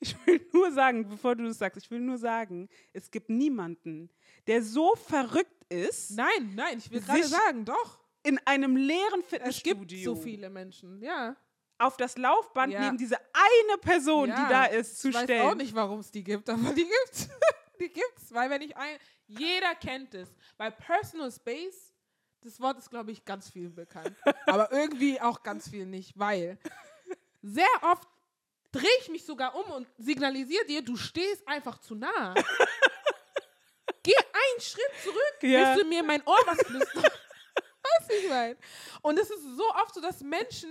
[0.00, 4.10] Ich will nur sagen, bevor du das sagst, ich will nur sagen, es gibt niemanden,
[4.46, 8.00] der so verrückt ist, Nein, nein, ich will gerade sagen, doch.
[8.22, 11.36] in einem leeren Es Fitnessstudio gibt so viele Menschen, ja.
[11.78, 12.80] auf das Laufband Ja.
[12.84, 14.36] neben diese eine Person, ja.
[14.44, 15.48] die da ist, zu ich weiß stellen.
[15.48, 17.28] auch nicht, warum es die gibt, aber die gibt's.
[17.80, 20.28] die gibt's, weil wenn ich ein, jeder kennt es.
[20.58, 21.92] Bei Personal Space,
[22.42, 24.14] das Wort ist, glaube ich, ganz vielen bekannt.
[24.46, 26.58] aber irgendwie auch ganz viel nicht, weil
[27.42, 28.06] sehr oft
[28.74, 32.34] drehe ich mich sogar um und signalisiere dir, du stehst einfach zu nah.
[34.02, 35.60] Geh einen Schritt zurück, Ja.
[35.60, 37.02] willst du mir in mein Ohr was flüstern?
[38.08, 38.56] du, ich meine?
[39.02, 40.68] Und es ist so oft so, dass Menschen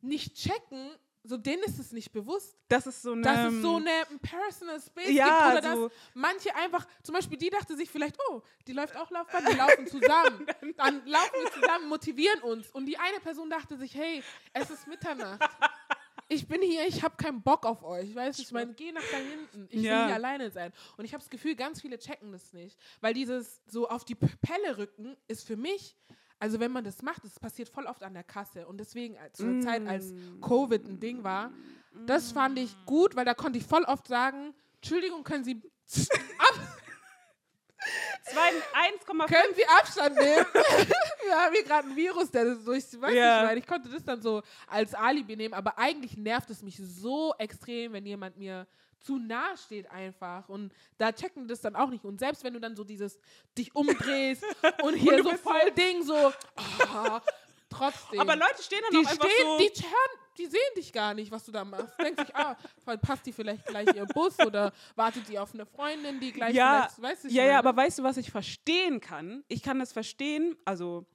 [0.00, 0.92] nicht checken,
[1.24, 3.22] so denen ist es nicht bewusst, Das ist so eine.
[3.22, 5.88] dass es so eine ein Personal Space Ja, gibt oder so.
[5.88, 9.56] dass manche einfach, zum Beispiel die dachte sich vielleicht, oh, die läuft auch Laufbahn, wir
[9.56, 10.46] laufen zusammen.
[10.76, 12.70] Dann laufen wir zusammen, motivieren uns.
[12.70, 14.22] Und die eine Person dachte sich, hey,
[14.52, 15.40] es ist Mitternacht.
[16.28, 18.14] Ich bin hier, ich habe keinen Bock auf euch.
[18.14, 19.68] Weißt du, ich meine, geh nach da hinten.
[19.70, 20.00] Ich Ja.
[20.00, 20.72] will hier alleine sein.
[20.96, 22.76] Und ich habe das Gefühl, ganz viele checken das nicht.
[23.00, 25.96] Weil dieses so auf die Pelle rücken ist für mich,
[26.38, 28.66] also wenn man das macht, das passiert voll oft an der Kasse.
[28.66, 30.12] Und deswegen als- zur Zeit, als
[30.42, 31.52] Covid ein Ding war,
[32.06, 35.62] das fand ich gut, weil da konnte ich voll oft sagen, Entschuldigung, können Sie
[36.38, 36.78] ab,
[38.24, 40.46] Zwei- 1,5 können Sie Abstand nehmen?
[41.24, 43.52] Wir haben hier gerade ein Virus, der das durch, weiß Ja.
[43.52, 47.34] ich, ich konnte das dann so als Alibi nehmen, aber eigentlich nervt es mich so
[47.38, 48.66] extrem, wenn jemand mir
[49.00, 52.60] zu nah steht einfach und da checken das dann auch nicht und selbst wenn du
[52.60, 53.20] dann so dieses
[53.56, 54.42] dich umdrehst
[54.82, 57.20] und hier du so bist so- voll Ding so oh,
[57.70, 59.58] trotzdem Aber Leute stehen dann die auch einfach stehen, so.
[59.58, 61.92] die hören, die sehen dich gar nicht, was du da machst.
[62.00, 66.20] Denkt sich, ah, verpasst die vielleicht gleich ihr Bus oder wartet die auf eine Freundin,
[66.20, 69.00] die gleich ja, vielleicht, weißt du, ich ja, ja, aber weißt du, was ich verstehen
[69.00, 69.44] kann?
[69.48, 71.06] Ich kann das verstehen, also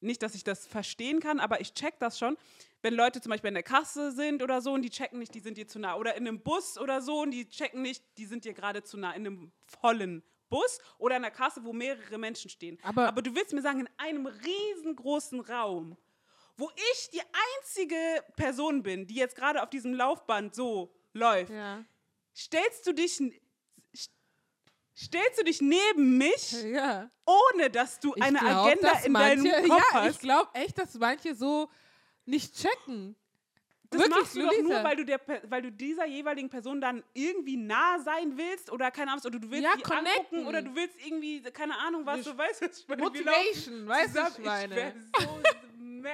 [0.00, 2.36] nicht, dass ich das verstehen kann, aber ich check das schon,
[2.82, 5.40] wenn Leute zum Beispiel in der Kasse sind oder so und die checken nicht, die
[5.40, 5.94] sind dir zu nah.
[5.96, 8.98] Oder in einem Bus oder so und die checken nicht, die sind dir gerade zu
[8.98, 9.12] nah.
[9.12, 12.78] In einem vollen Bus oder in der Kasse, wo mehrere Menschen stehen.
[12.82, 15.96] Aber- aber du willst mir sagen, in einem riesengroßen Raum,
[16.56, 17.22] wo ich die
[17.58, 17.96] einzige
[18.36, 21.84] Person bin, die jetzt gerade auf diesem Laufband so läuft, ja.
[22.36, 23.20] stellst du dich
[24.96, 27.10] stellst du dich neben mich, ja.
[27.26, 30.20] ohne dass du Ich eine glaub, Agenda in manche, deinem Kopf Ja, ich hast.
[30.20, 31.68] glaube echt, dass manche so
[32.26, 33.16] nicht checken.
[33.90, 34.62] Das Wirklich, machst du doch Lolita.
[34.68, 38.90] nur, weil du, der, weil du dieser jeweiligen Person dann irgendwie nah sein willst oder
[38.90, 40.10] keine Ahnung, oder du willst Ja, die connecten.
[40.38, 42.62] angucken oder du willst irgendwie, keine Ahnung, was Wir- du weißt.
[42.62, 43.02] was ich meine.
[43.02, 44.74] Motivation, weißt du, ich meine.
[44.76, 45.28] wär so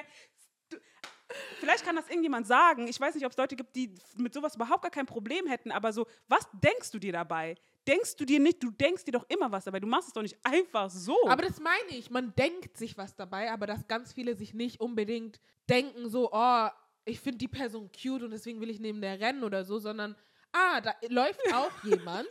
[1.58, 2.88] vielleicht kann das irgendjemand sagen.
[2.88, 5.70] Ich weiß nicht, ob es Leute gibt, die mit sowas überhaupt gar kein Problem hätten,
[5.72, 7.56] aber so, was denkst du dir dabei?
[7.86, 9.80] Denkst du dir nicht, du denkst dir doch immer was dabei.
[9.80, 11.16] Du machst es doch nicht einfach so.
[11.26, 12.10] Aber das meine ich.
[12.10, 16.68] Man denkt sich was dabei, aber dass ganz viele sich nicht unbedingt denken, so, oh,
[17.04, 20.14] ich finde die Person cute und deswegen will ich neben der rennen oder so, sondern,
[20.52, 22.28] ah, da läuft auch jemand.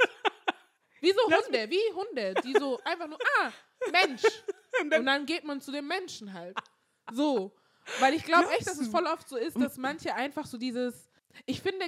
[1.01, 3.51] Wie so Hunde, wie Hunde, die so einfach nur, ah,
[3.91, 4.21] Mensch.
[4.81, 6.57] Und dann geht man zu dem Menschen halt.
[7.11, 7.53] So.
[7.99, 11.09] Weil ich glaube echt, dass es voll oft so ist, dass manche einfach so dieses,
[11.45, 11.85] ich finde,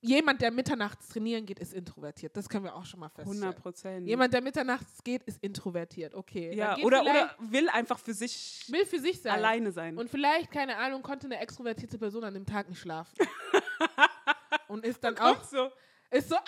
[0.00, 2.36] jemand, der mitternachts trainieren geht, ist introvertiert.
[2.36, 3.42] Das können wir auch schon mal feststellen.
[3.42, 4.06] 100 Prozent.
[4.06, 6.14] Jemand, der mitternachts geht, ist introvertiert.
[6.14, 6.54] Okay.
[6.54, 9.32] ja, oder, oder will einfach für sich will für sich sein.
[9.32, 9.98] alleine sein.
[9.98, 13.16] Und vielleicht, keine Ahnung, konnte eine extrovertierte Person an dem Tag nicht schlafen.
[14.68, 15.70] und ist dann auch, Auch so.
[16.10, 16.42] ist so, ah,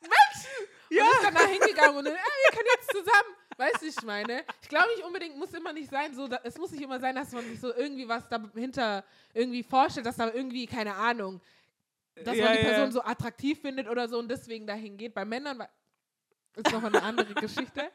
[0.00, 0.66] Menschen!
[0.90, 1.04] Ja.
[1.04, 3.39] Und ist dann da hingegangen und dann, ah, wir können jetzt zusammen.
[3.60, 4.42] Weißt du, ich meine?
[4.62, 7.14] Ich glaube nicht unbedingt, muss immer nicht sein, so, da, es muss nicht immer sein,
[7.14, 11.42] dass man sich so irgendwie was dahinter irgendwie vorstellt, dass da irgendwie, keine Ahnung,
[12.24, 12.64] dass Ja, man die ja.
[12.70, 15.12] Person so attraktiv findet oder so und deswegen dahin geht.
[15.12, 15.62] Bei Männern
[16.56, 17.90] ist noch eine andere Geschichte.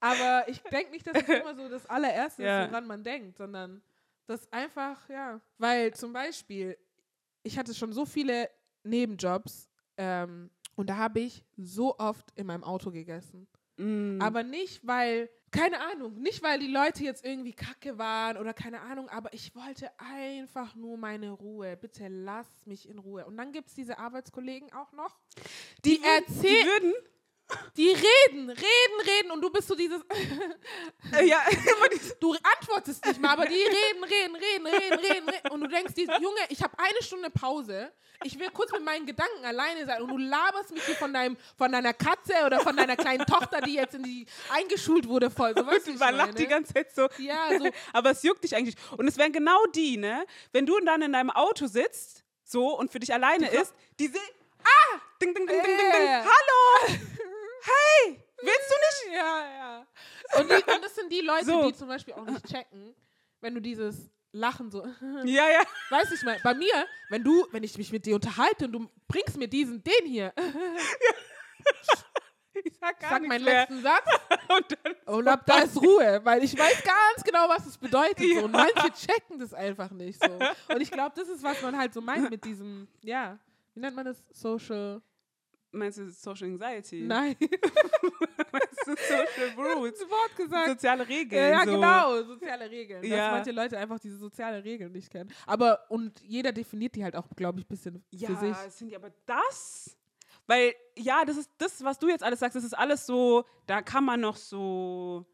[0.00, 2.64] Aber ich denke nicht, dass es immer so das allererste Ja.
[2.64, 3.80] ist, woran man denkt, sondern
[4.26, 5.40] das einfach, ja.
[5.58, 6.76] Weil zum Beispiel,
[7.44, 8.50] ich hatte schon so viele
[8.82, 13.46] Nebenjobs ähm, und da habe ich so oft in meinem Auto gegessen.
[13.76, 14.20] Mm.
[14.20, 18.80] Aber nicht, weil, keine Ahnung, nicht, weil die Leute jetzt irgendwie kacke waren oder keine
[18.80, 21.76] Ahnung, aber ich wollte einfach nur meine Ruhe.
[21.76, 23.24] Bitte lass mich in Ruhe.
[23.26, 25.18] Und dann gibt es diese Arbeitskollegen auch noch,
[25.84, 26.92] die, die erzählen, würden,
[27.76, 30.00] die reden, reden, reden und du bist so dieses,
[31.12, 35.28] äh, ja, immer dieses, du antwortest nicht mal, aber die reden, reden, reden, reden, reden,
[35.28, 35.50] reden.
[35.50, 37.92] Und du denkst, dir, Junge, ich habe eine Stunde Pause.
[38.22, 41.36] Ich will kurz mit meinen Gedanken alleine sein und du laberst mich hier von, deinem,
[41.58, 45.52] von deiner Katze oder von deiner kleinen Tochter, die jetzt in die eingeschult wurde, voll.
[45.54, 47.08] So, weißt du, man lacht die ganze Zeit so.
[47.18, 47.68] Ja, so.
[47.92, 48.76] Aber es juckt dich eigentlich.
[48.96, 50.24] Und es wären genau die, ne?
[50.52, 54.20] Wenn du dann in deinem Auto sitzt, so, und für dich alleine ist, die sehen,
[54.62, 56.22] ah, ding, ding, ding, ding, ding, ding, Äh.
[56.22, 56.98] hallo,
[57.64, 59.16] hey, willst du nicht?
[59.16, 59.86] Ja, ja.
[60.40, 61.66] Und, die, und das sind die Leute, So.
[61.66, 62.94] die zum Beispiel auch nicht checken,
[63.40, 64.82] wenn du dieses Lachen so.
[65.24, 65.62] Ja, ja.
[65.90, 68.72] Weißt du, ich meine, bei mir, wenn du, wenn ich mich mit dir unterhalte und
[68.72, 70.32] du bringst mir diesen, den hier,
[72.66, 73.60] Ich sag gar sag nichts meinen mehr.
[73.62, 74.06] letzten Satz
[74.48, 78.20] Und dann, und ab da ist Ruhe, weil ich weiß ganz genau, was es bedeutet.
[78.20, 78.38] Ja.
[78.38, 78.44] So.
[78.44, 80.30] Und manche checken das einfach nicht so.
[80.72, 83.38] Und ich glaube, das ist, was man halt so meint mit diesem, ja,
[83.74, 84.18] wie nennt man das?
[84.30, 85.02] Social.
[85.74, 87.02] Meinst du Social Anxiety?
[87.06, 87.36] Nein,
[88.52, 89.98] Meinst du Social Rules?
[89.98, 90.68] das Wort gesagt.
[90.68, 91.50] Soziale Regeln.
[91.52, 91.70] Ja, so.
[91.72, 93.02] genau, soziale Regeln.
[93.02, 93.30] Dass Ja.
[93.32, 95.32] manche Leute einfach diese soziale Regeln nicht kennen.
[95.46, 98.56] Aber, und jeder definiert die halt auch, glaube ich, ein bisschen Ja, für sich.
[98.74, 99.96] sind die aber das.
[100.46, 103.80] Weil, ja, das ist das, was du jetzt alles sagst, das ist alles so, da
[103.82, 105.24] kann man noch so.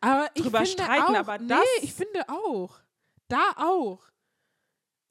[0.00, 2.78] Aber ich drüber finde streiten, auch, aber nee, das- ich finde auch.
[3.28, 4.02] Da auch.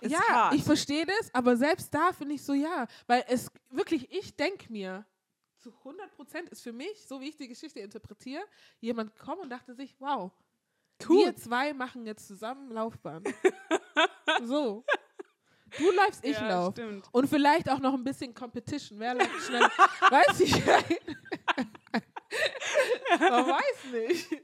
[0.03, 0.53] Ist ja, hart.
[0.55, 2.87] ich verstehe das, aber selbst da finde ich so, ja.
[3.07, 5.05] Weil es wirklich, ich denke mir,
[5.59, 8.43] zu 100 Prozent ist für mich, so wie ich die Geschichte interpretiere,
[8.81, 10.31] jemand gekommen und dachte sich, wow,
[11.07, 11.25] Cool.
[11.25, 13.23] wir zwei machen jetzt zusammen Laufbahn.
[14.43, 14.85] so.
[15.77, 16.73] Du läufst, ich ja, lauf.
[16.75, 17.07] Stimmt.
[17.11, 18.99] Und vielleicht auch noch ein bisschen Competition.
[18.99, 19.61] Wer läuft schnell?
[20.09, 21.01] weiß ich nicht.
[23.19, 24.31] Man weiß nicht.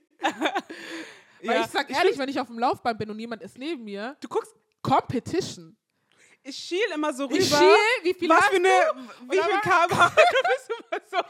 [1.41, 3.41] Weil Ja, ich sag ich ehrlich, find- wenn ich auf dem Laufband bin und jemand
[3.41, 5.75] ist neben mir, Du guckst, Competition.
[6.43, 7.37] ich schiel immer so rüber.
[7.37, 8.67] Ich schiel, wie viel was hast für eine,
[9.29, 9.61] wie Oder viel was?
[9.89, 11.17] kmh du bist immer so.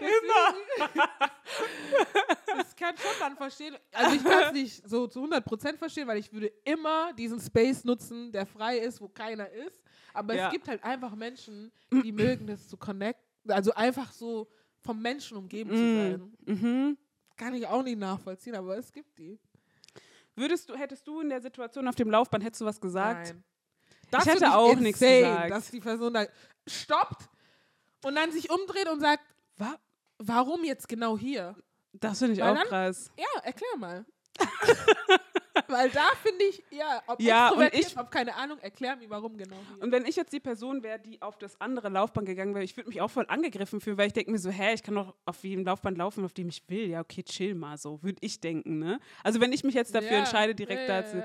[0.00, 0.56] Immer.
[2.56, 3.76] Das kann schon dann verstehen.
[3.92, 7.84] Also ich kann es nicht so zu 100% verstehen, weil ich würde immer diesen Space
[7.84, 9.80] nutzen, der frei ist, wo keiner ist.
[10.12, 10.46] Aber Ja.
[10.46, 13.52] es gibt halt einfach Menschen, die mögen das zu connecten.
[13.52, 14.48] Also einfach so
[14.80, 16.36] vom Menschen umgeben zu sein.
[16.44, 16.98] Mhm.
[17.36, 19.38] Kann ich auch nicht nachvollziehen, aber es gibt die.
[20.36, 23.28] Würdest du, hättest du in der Situation auf dem Laufband, hättest du was gesagt?
[23.28, 23.44] Nein.
[24.12, 25.50] Ich finde hätte auch nichts gesagt.
[25.50, 26.26] Dass die Person da
[26.66, 27.28] stoppt
[28.04, 29.22] und dann sich umdreht und sagt,
[29.56, 29.78] Wa-
[30.18, 31.56] warum jetzt genau hier?
[31.92, 33.10] Das finde ich Weil auch dann- krass.
[33.18, 34.04] Ja, erklär mal.
[35.68, 39.36] Weil da finde ich, ja, ob Ja, extrovertiert, ich- ob keine Ahnung, erklär mir, warum
[39.36, 39.82] genau hier.
[39.82, 42.76] Und wenn ich jetzt die Person wäre, die auf das andere Laufband gegangen wäre, ich
[42.76, 45.14] würde mich auch voll angegriffen fühlen, weil ich denke mir so, hä, ich kann doch
[45.24, 46.88] auf jedem Laufband laufen, auf dem ich will.
[46.88, 49.00] Ja, okay, chill mal so, würde ich denken, ne?
[49.24, 51.22] Also wenn ich mich jetzt dafür Ja, entscheide, direkt ja, dazu.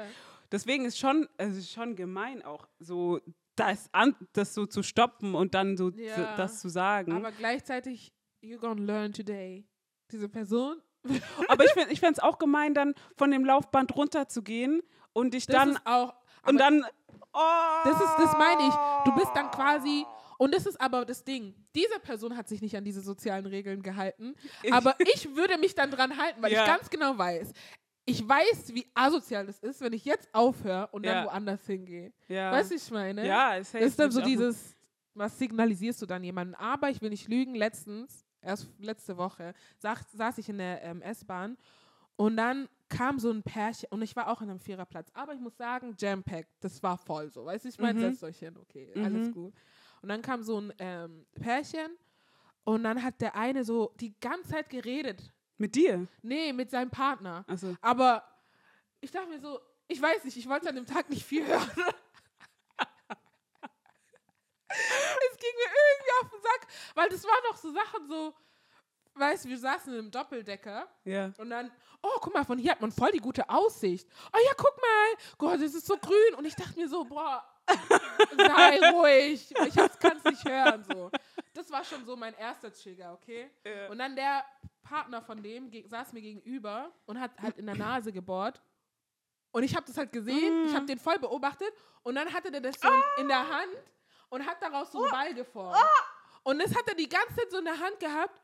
[0.52, 3.20] Deswegen ist schon, es ist schon gemein auch, so
[3.56, 7.12] das, an, das so zu stoppen und dann so zu, das zu sagen.
[7.14, 8.12] Aber gleichzeitig,
[8.44, 9.66] you're gonna learn today.
[10.12, 10.82] Diese Person,
[11.48, 14.82] Aber ich finde es auch gemein, dann von dem Laufband runterzugehen
[15.14, 16.14] und dich das dann ist auch,
[16.48, 16.86] und dann.
[17.34, 17.40] Oh,
[17.86, 18.74] das ist, das meine ich.
[19.06, 20.06] Du bist dann quasi,
[20.38, 23.82] und das ist aber das Ding, diese Person hat sich nicht an diese sozialen Regeln
[23.82, 26.62] gehalten, Ich- aber ich würde mich dann dran halten, weil Ja.
[26.62, 27.54] ich ganz genau weiß,
[28.06, 31.26] ich weiß, wie asozial das ist, wenn ich jetzt aufhöre und dann Ja.
[31.26, 32.12] woanders hingehe.
[32.28, 32.52] Ja.
[32.52, 33.26] Weißt du, ich meine?
[33.26, 34.76] Ja, es Das ist dann so dieses,
[35.14, 36.56] was signalisierst du dann jemandem?
[36.56, 41.02] Aber ich will nicht lügen, letztens, erst letzte Woche, saß, saß ich in der ähm,
[41.02, 41.58] S-Bahn
[42.16, 45.10] und dann kam so ein Pärchen und ich war auch an einem Viererplatz.
[45.14, 47.46] Aber ich muss sagen, Jam-Pack, das war voll so.
[47.46, 48.12] Weißt du, ich meine, Mhm.
[48.12, 49.32] setzt euch hin, okay, alles Mhm.
[49.32, 49.54] gut.
[50.02, 51.92] Und dann kam so ein ähm, Pärchen
[52.64, 55.32] und dann hat der eine so die ganze Zeit geredet.
[55.58, 56.08] Mit dir?
[56.22, 57.46] Nee, mit seinem Partner.
[57.48, 58.24] Also, Aber
[59.00, 61.70] ich dachte mir so, ich weiß nicht, ich wollte an dem Tag nicht viel hören.
[65.42, 68.34] ging mir irgendwie auf den Sack, weil das waren doch so Sachen so,
[69.16, 71.32] weißt du, wir saßen in einem Doppeldecker ja.
[71.38, 74.08] und dann, oh, guck mal, von hier hat man voll die gute Aussicht.
[74.34, 76.36] Oh ja, guck mal, Gott, es ist so grün.
[76.38, 77.44] Und ich dachte mir so, boah,
[78.38, 80.84] sei ruhig, ich kann es nicht hören.
[80.84, 81.12] So.
[81.54, 83.50] Das war schon so mein erster Trigger, okay?
[83.66, 83.90] Ja.
[83.90, 84.46] Und dann der
[84.84, 88.62] Partner von dem saß mir gegenüber und hat halt in der Nase gebohrt.
[89.52, 91.74] Und ich habe das halt gesehen, ich habe den voll beobachtet
[92.04, 93.76] und dann hatte der das so in der Hand
[94.32, 95.78] und hat daraus so einen Ball geformt.
[96.44, 98.42] Und das hat er die ganze Zeit so in der Hand gehabt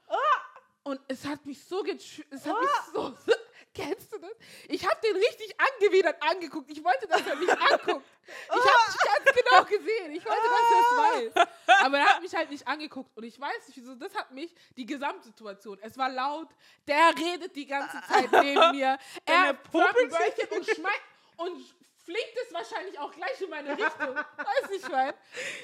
[0.84, 3.13] und es hat mich so getsch- es hat mich so,
[3.73, 4.32] kennst du das?
[4.69, 6.69] Ich habe den richtig angewidert angeguckt.
[6.71, 8.06] Ich wollte, dass er mich anguckt.
[8.28, 10.12] Ich habe dich ganz genau gesehen.
[10.12, 11.47] Ich wollte, dass er es weiß.
[11.86, 13.10] Aber er hat mich halt nicht angeguckt.
[13.17, 13.95] Und ich weiß nicht, wieso.
[13.95, 15.78] Das hat mich, die Gesamtsituation.
[15.82, 16.47] Es war laut.
[16.88, 18.97] Der redet die ganze Zeit neben mir.
[19.26, 21.02] Er Bällchen und schmeißt
[21.38, 21.76] und
[22.08, 24.15] fliegt es wahrscheinlich auch gleich in meine Richtung.
[24.15, 25.13] Weiß nicht, weil.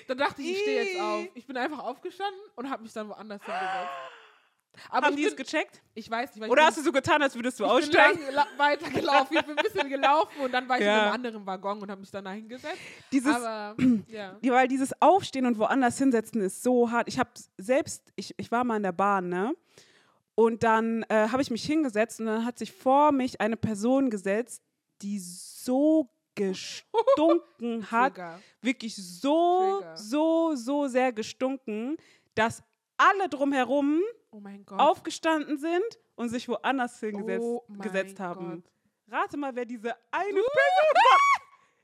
[0.07, 1.25] Dann dachte ich, ich stehe jetzt auf.
[1.35, 3.89] Ich bin einfach aufgestanden und habe mich dann woanders hingesetzt.
[4.89, 5.81] Aber Haben die ich, es bin, gecheckt?
[5.93, 7.77] ich weiß nicht, ich Oder bin, hast du so getan, als würdest du ich bin
[7.77, 8.19] aussteigen?
[8.23, 9.37] lang la- weitergelaufen.
[9.37, 11.03] Ich bin ein bisschen gelaufen und dann war ich in Ja.
[11.03, 12.79] einem anderen Waggon und habe mich dann da hingesetzt.
[13.11, 13.75] Dieses, Aber.
[14.07, 17.07] Ja, weil dieses Aufstehen und woanders hinsetzen ist so hart.
[17.07, 19.53] Ich habe selbst, ich, ich war mal in der Bahn, ne?
[20.35, 24.09] Und dann äh, habe ich mich hingesetzt und dann hat sich vor mich eine Person
[24.09, 24.63] gesetzt,
[25.03, 28.39] die so gestunken hat, Trigger.
[28.61, 29.97] wirklich so, Trigger.
[29.97, 31.97] so, so sehr gestunken,
[32.35, 32.63] dass
[32.97, 34.41] alle drumherum Oh
[34.77, 38.63] aufgestanden sind und sich woanders hingesetzt oh haben.
[38.63, 38.71] Gott.
[39.07, 41.19] Rate mal, wer diese eine Person war.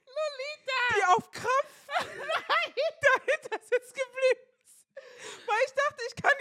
[0.07, 0.79] Lolita!
[0.95, 4.87] die auf Krampf dahinter sitzt geblieben ist.
[5.47, 6.31] Weil ich dachte, ich kann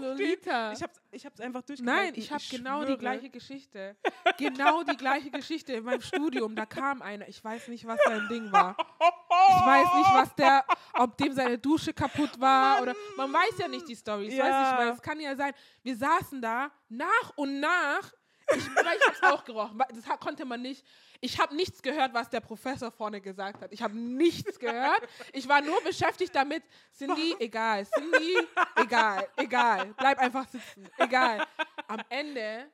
[0.00, 0.72] Lolita.
[0.72, 2.04] Ich hab's, ich hab's einfach durchgehalten.
[2.04, 3.96] Nein, ich habe genau die gleiche Geschichte.
[4.38, 6.54] Genau die gleiche Geschichte in meinem Studium.
[6.54, 8.76] Da kam einer, ich weiß nicht, was sein Ding war.
[8.78, 13.68] Ich weiß nicht, was der, ob dem seine Dusche kaputt war oder man weiß ja
[13.68, 14.26] nicht die Story.
[14.26, 14.70] Ich weiß Ja.
[14.70, 15.52] nicht, weil es kann ja sein.
[15.82, 18.12] Wir saßen da nach und nach.
[18.54, 19.82] Ich, weil ich hab's auch gerochen.
[19.92, 20.84] Das konnte man nicht.
[21.20, 23.72] Ich habe nichts gehört, was der Professor vorne gesagt hat.
[23.72, 25.02] Ich habe nichts gehört.
[25.32, 26.62] Ich war nur beschäftigt damit.
[26.96, 27.86] Cindy, egal.
[27.86, 28.38] Cindy,
[28.76, 29.28] egal.
[29.36, 29.94] Egal.
[29.96, 30.88] Bleib einfach sitzen.
[30.98, 31.46] Egal.
[31.88, 32.70] Am Ende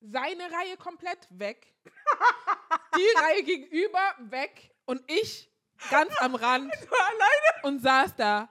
[0.00, 1.74] seine Reihe komplett weg.
[2.96, 4.74] Die Reihe gegenüber weg.
[4.86, 5.50] Und ich
[5.90, 7.62] ganz am Rand alleine.
[7.62, 8.48] und saß da.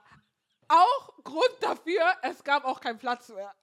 [0.68, 3.54] Auch Grund dafür, es gab auch keinen Platz mehr.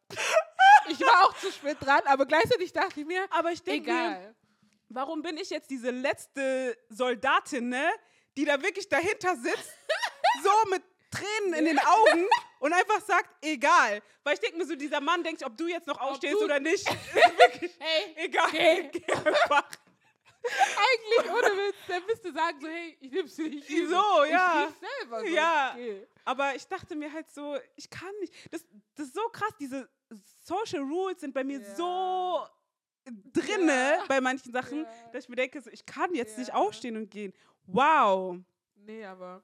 [0.90, 4.36] Ich war auch zu spät dran, aber gleichzeitig dachte ich mir, Aber ich denke egal.
[4.90, 7.90] warum bin ich jetzt diese letzte Soldatin, ne,
[8.38, 9.74] die da wirklich dahinter sitzt,
[10.44, 12.26] so mit Tränen in den Augen
[12.60, 14.02] und einfach sagt, egal.
[14.24, 16.88] Weil ich denke mir so, dieser Mann denkt, ob du jetzt noch aufstehst oder nicht,
[16.90, 18.52] ist wirklich Hey, egal.
[18.52, 19.70] Geh einfach.
[20.44, 23.90] eigentlich ohne Witz, der müsste sagen so, hey, ich dir nicht übel.
[23.90, 24.64] So, ich ja.
[24.64, 25.26] riech's selber so.
[25.28, 25.74] Ja.
[25.76, 26.08] Geh.
[26.26, 28.34] Aber ich dachte mir halt so, ich kann nicht.
[28.52, 29.90] Das, das ist so krass, diese
[30.44, 31.76] Social Rules sind bei mir Ja.
[31.76, 32.48] so
[33.34, 34.06] drinne Ja.
[34.08, 34.90] bei manchen Sachen, Ja.
[35.12, 37.34] dass ich mir denke, so, ich kann jetzt nicht aufstehen und gehen.
[37.66, 38.38] Wow.
[38.76, 39.44] Nee, aber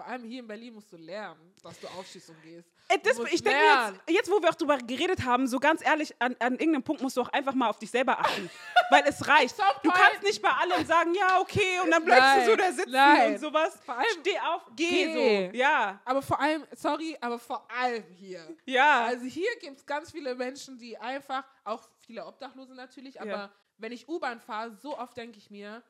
[0.00, 2.66] vor allem hier in Berlin musst du lernen, dass du aufstehst und gehst.
[2.88, 6.14] Ey, das, ich denke jetzt, jetzt, wo wir auch drüber geredet haben, so ganz ehrlich,
[6.18, 8.48] an, an irgendeinem Punkt musst du auch einfach mal auf dich selber achten.
[8.90, 9.58] weil es reicht.
[9.82, 12.72] Du kannst nicht bei allem sagen, ja, okay, und dann bleibst Nein, du so da
[12.72, 13.32] sitzen nein.
[13.34, 13.78] und sowas.
[13.84, 15.50] Vor allem- Steh auf, geh, Geh.
[15.50, 15.56] so.
[15.58, 18.56] Ja, Aber vor allem, sorry, aber vor allem hier.
[18.64, 19.04] ja.
[19.04, 23.52] Also hier gibt es ganz viele Menschen, die einfach, auch viele Obdachlose natürlich, aber Ja.
[23.76, 25.82] wenn ich U-Bahn fahre, so oft denke ich mir,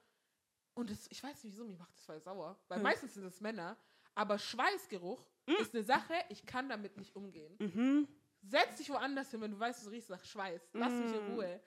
[0.75, 2.83] und das, ich weiß nicht wieso, mir macht das voll sauer, weil Hm.
[2.85, 3.77] meistens sind es Männer,
[4.21, 5.27] aber Schweißgeruch
[5.61, 7.57] ist eine Sache, ich kann damit nicht umgehen.
[7.59, 8.09] mhm.
[8.43, 10.63] Setz dich woanders hin, wenn du weißt, du riechst nach Schweiß.
[10.73, 11.15] Lass mich Mm.
[11.15, 11.61] in Ruhe.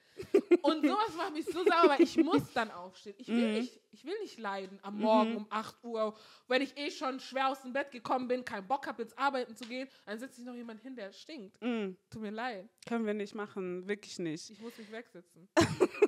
[0.64, 3.14] Und sowas macht mich so sauer, weil ich muss dann aufstehen.
[3.20, 3.54] Ich will, Mm.
[3.60, 5.38] nicht, ich will nicht leiden am Morgen Mhm.
[5.38, 6.18] um 8 Uhr,
[6.48, 9.56] wenn ich eh schon schwer aus dem Bett gekommen bin, keinen Bock habe, jetzt arbeiten
[9.56, 11.62] zu gehen, dann setzt sich noch jemand hin, der stinkt.
[11.62, 11.92] Mm.
[12.10, 12.68] Tut mir leid.
[12.88, 14.50] Können wir nicht machen, wirklich nicht.
[14.50, 15.48] Ich muss mich wegsitzen.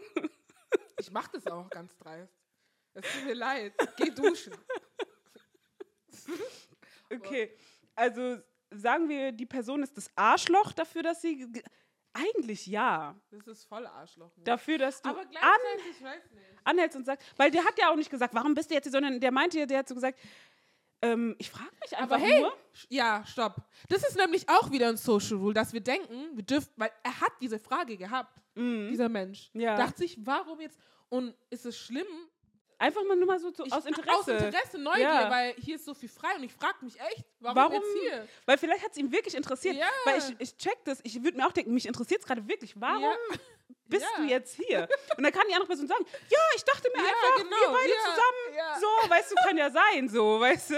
[1.00, 2.34] ich mach das auch ganz dreist.
[2.96, 3.74] Es tut mir leid.
[3.98, 4.56] Geh duschen.
[7.12, 7.56] Okay,
[7.96, 8.38] also
[8.72, 11.38] sagen wir, die Person ist das Arschloch dafür, dass sie.
[11.52, 11.64] ge-
[12.14, 13.14] Eigentlich ja.
[13.30, 14.32] Das ist voll Arschloch.
[14.38, 15.16] Dafür, dass du an,
[16.64, 18.92] anhältst und sagst, weil der hat ja auch nicht gesagt, warum bist du jetzt hier,
[18.94, 20.18] sondern der meinte, ja, der hat so gesagt,
[21.02, 22.58] ähm, ich frage mich einfach Aber hey, nur.
[22.90, 23.58] ja, stopp.
[23.90, 27.20] Das ist nämlich auch wieder ein Social Rule, dass wir denken, wir dürfen, weil er
[27.20, 29.50] hat diese Frage gehabt, dieser Mensch.
[29.54, 29.60] Mhm.
[29.62, 29.76] Ja.
[29.76, 30.80] Dachte sich, warum jetzt?
[31.10, 32.08] Und ist es schlimm?
[32.78, 34.12] Einfach mal nur mal so, so Ich- aus Interesse.
[34.14, 35.30] Aus Interesse, Neugier, Ja.
[35.30, 37.74] weil hier ist so viel frei und ich frage mich echt, warum, Warum?
[37.74, 38.28] jetzt hier?
[38.46, 39.76] Weil vielleicht hat es ihn wirklich interessiert.
[39.76, 39.88] Ja.
[40.04, 42.74] Weil ich, ich check das, ich würde mir auch denken, mich interessiert es gerade wirklich.
[42.80, 43.16] Warum Ja.
[43.88, 44.90] bist du jetzt hier?
[45.18, 47.90] Und dann kann die andere Person sagen, ja, ich dachte mir einfach, wir genau, beide
[47.90, 48.82] ja, zusammen.
[48.82, 50.76] So, weißt du, kann ja sein, so, weißt du.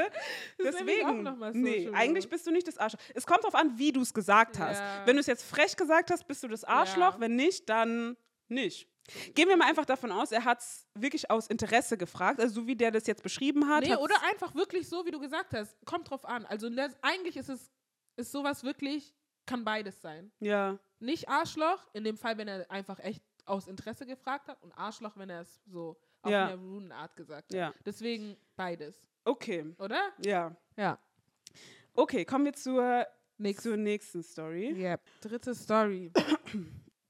[0.59, 2.99] Das Deswegen, so nee, eigentlich bist du nicht das Arschloch.
[3.15, 4.81] Es kommt darauf an, wie du es gesagt hast.
[5.05, 7.19] Wenn du es jetzt frech gesagt hast, bist du das Arschloch.
[7.19, 8.17] Wenn nicht, dann
[8.49, 8.87] nicht.
[9.33, 12.67] Gehen wir mal einfach davon aus, er hat es wirklich aus Interesse gefragt, also so
[12.67, 13.83] wie der das jetzt beschrieben hat.
[13.85, 15.77] Nee, oder einfach wirklich so, wie du gesagt hast.
[15.85, 16.45] Kommt drauf an.
[16.45, 17.71] Also das, eigentlich ist es,
[18.17, 19.13] ist sowas wirklich,
[19.45, 20.31] kann beides sein.
[20.39, 24.73] Ja, Nicht Arschloch, in dem Fall, wenn er einfach echt aus Interesse gefragt hat und
[24.73, 26.47] Arschloch, wenn er es so auf Ja.
[26.47, 27.53] eine rude Art gesagt hat.
[27.57, 27.73] Ja.
[27.85, 30.01] Deswegen beides, okay, oder?
[30.25, 30.53] ja.
[30.75, 30.99] Ja.
[31.93, 33.63] Okay, kommen wir zur, Nix.
[33.63, 34.73] zur nächsten Story.
[34.75, 35.01] Yep.
[35.21, 36.11] Dritte Story.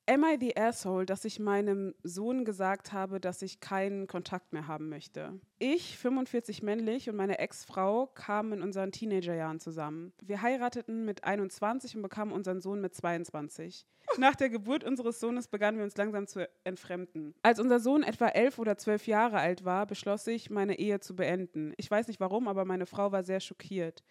[0.10, 4.66] Am I the asshole, dass ich meinem Sohn gesagt habe, dass ich keinen Kontakt mehr
[4.66, 5.38] haben möchte?
[5.60, 10.14] Ich, 45 männlich, und meine Ex-Frau kamen in unseren Teenagerjahren zusammen.
[10.22, 13.86] Wir heirateten mit 21 und bekamen unseren Sohn mit 22.
[14.18, 17.36] Nach der Geburt unseres Sohnes begannen wir uns langsam zu entfremden.
[17.42, 21.18] Als unser Sohn etwa elf oder zwölf Jahre alt war, beschloss ich, meine Ehe zu
[21.18, 21.74] beenden.
[21.76, 24.06] Ich weiß nicht warum, aber meine Frau war sehr schockiert.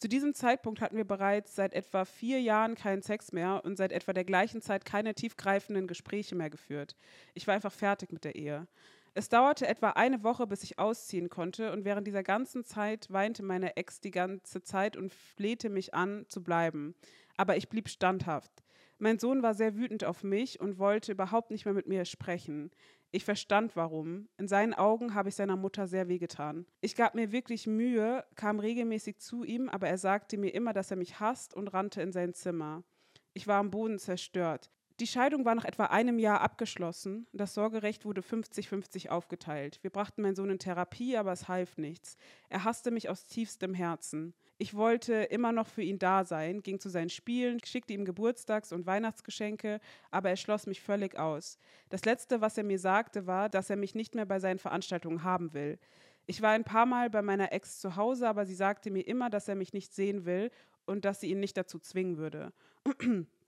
[0.00, 3.92] Zu diesem Zeitpunkt hatten wir bereits seit etwa vier Jahren keinen Sex mehr und seit
[3.92, 6.96] etwa der gleichen Zeit keine tiefgreifenden Gespräche mehr geführt.
[7.34, 8.66] Ich war einfach fertig mit der Ehe.
[9.12, 13.42] Es dauerte etwa eine Woche, bis ich ausziehen konnte, und während dieser ganzen Zeit weinte
[13.42, 16.94] meine Ex die ganze Zeit und flehte mich an, zu bleiben.
[17.36, 18.52] Aber ich blieb standhaft.
[18.98, 22.70] Mein Sohn war sehr wütend auf mich und wollte überhaupt nicht mehr mit mir sprechen.
[23.12, 24.28] Ich verstand warum.
[24.36, 26.66] In seinen Augen habe ich seiner Mutter sehr wehgetan.
[26.80, 30.92] Ich gab mir wirklich Mühe, kam regelmäßig zu ihm, aber er sagte mir immer, dass
[30.92, 32.84] er mich hasst und rannte in sein Zimmer.
[33.34, 34.70] Ich war am Boden zerstört.
[35.00, 37.26] Die Scheidung war nach etwa einem Jahr abgeschlossen.
[37.32, 39.78] Das Sorgerecht wurde 50-50 aufgeteilt.
[39.80, 42.18] Wir brachten meinen Sohn in Therapie, aber es half nichts.
[42.50, 44.34] Er hasste mich aus tiefstem Herzen.
[44.58, 48.74] Ich wollte immer noch für ihn da sein, ging zu seinen Spielen, schickte ihm Geburtstags-
[48.74, 49.80] und Weihnachtsgeschenke,
[50.10, 51.58] aber er schloss mich völlig aus.
[51.88, 55.24] Das Letzte, was er mir sagte, war, dass er mich nicht mehr bei seinen Veranstaltungen
[55.24, 55.78] haben will.
[56.26, 59.30] Ich war ein paar Mal bei meiner Ex zu Hause, aber sie sagte mir immer,
[59.30, 60.50] dass er mich nicht sehen will
[60.84, 62.52] und dass sie ihn nicht dazu zwingen würde.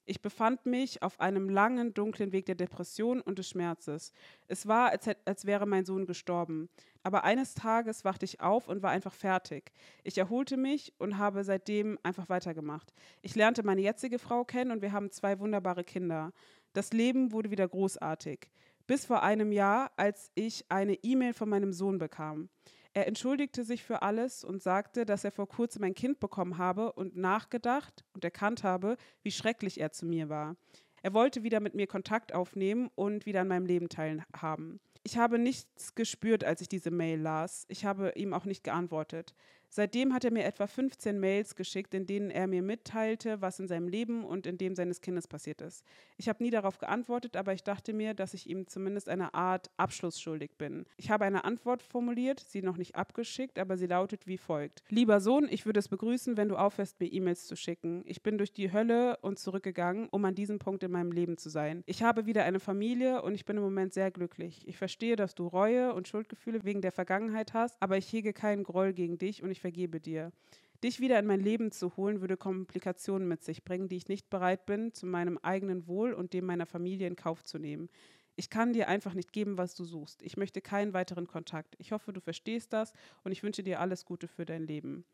[0.04, 4.12] Ich befand mich auf einem langen, dunklen Weg der Depression und des Schmerzes.
[4.48, 6.68] Es war, als, als wäre mein Sohn gestorben.
[7.04, 9.72] Aber eines Tages wachte ich auf und war einfach fertig.
[10.02, 12.92] Ich erholte mich und habe seitdem einfach weitergemacht.
[13.22, 16.32] Ich lernte meine jetzige Frau kennen und wir haben zwei wunderbare Kinder.
[16.72, 18.50] Das Leben wurde wieder großartig.
[18.88, 22.48] Bis vor einem Jahr, als ich eine E-Mail von meinem Sohn bekam.
[22.94, 26.92] Er entschuldigte sich für alles und sagte, dass er vor kurzem ein Kind bekommen habe
[26.92, 30.56] und nachgedacht und erkannt habe, wie schrecklich er zu mir war.
[31.02, 34.78] Er wollte wieder mit mir Kontakt aufnehmen und wieder an meinem Leben teilhaben.
[35.04, 37.64] Ich habe nichts gespürt, als ich diese Mail las.
[37.68, 39.34] Ich habe ihm auch nicht geantwortet.
[39.74, 43.68] Seitdem hat er mir etwa 15 Mails geschickt, in denen er mir mitteilte, was in
[43.68, 45.82] seinem Leben und in dem seines Kindes passiert ist.
[46.18, 49.70] Ich habe nie darauf geantwortet, aber ich dachte mir, dass ich ihm zumindest eine Art
[49.78, 50.84] Abschluss schuldig bin.
[50.98, 54.82] Ich habe eine Antwort formuliert, sie noch nicht abgeschickt, aber sie lautet wie folgt.
[54.90, 58.02] Lieber Sohn, ich würde es begrüßen, wenn du aufhörst, mir E-Mails zu schicken.
[58.04, 61.48] Ich bin durch die Hölle und zurückgegangen, um an diesem Punkt in meinem Leben zu
[61.48, 61.82] sein.
[61.86, 64.68] Ich habe wieder eine Familie und ich bin im Moment sehr glücklich.
[64.68, 68.64] Ich verstehe, dass du Reue und Schuldgefühle wegen der Vergangenheit hast, aber ich hege keinen
[68.64, 70.32] Groll gegen dich und ich vergebe dir.
[70.84, 74.28] Dich wieder in mein Leben zu holen, würde Komplikationen mit sich bringen, die ich nicht
[74.28, 77.88] bereit bin, zu meinem eigenen Wohl und dem meiner Familie in Kauf zu nehmen.
[78.34, 80.22] Ich kann dir einfach nicht geben, was du suchst.
[80.22, 81.76] Ich möchte keinen weiteren Kontakt.
[81.78, 82.92] Ich hoffe, du verstehst das
[83.24, 85.04] und ich wünsche dir alles Gute für dein Leben.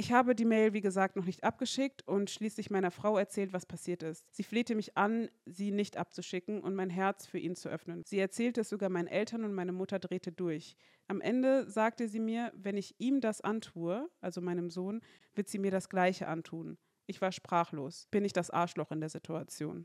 [0.00, 3.66] Ich habe die Mail, wie gesagt, noch nicht abgeschickt und schließlich meiner Frau erzählt, was
[3.66, 4.24] passiert ist.
[4.34, 8.02] Sie flehte mich an, sie nicht abzuschicken und mein Herz für ihn zu öffnen.
[8.06, 10.74] Sie erzählte es sogar meinen Eltern und meine Mutter drehte durch.
[11.06, 15.02] Am Ende sagte sie mir, wenn ich ihm das antue, also meinem Sohn,
[15.34, 16.78] wird sie mir das Gleiche antun.
[17.04, 18.06] Ich war sprachlos.
[18.10, 19.84] Bin ich das Arschloch in der Situation?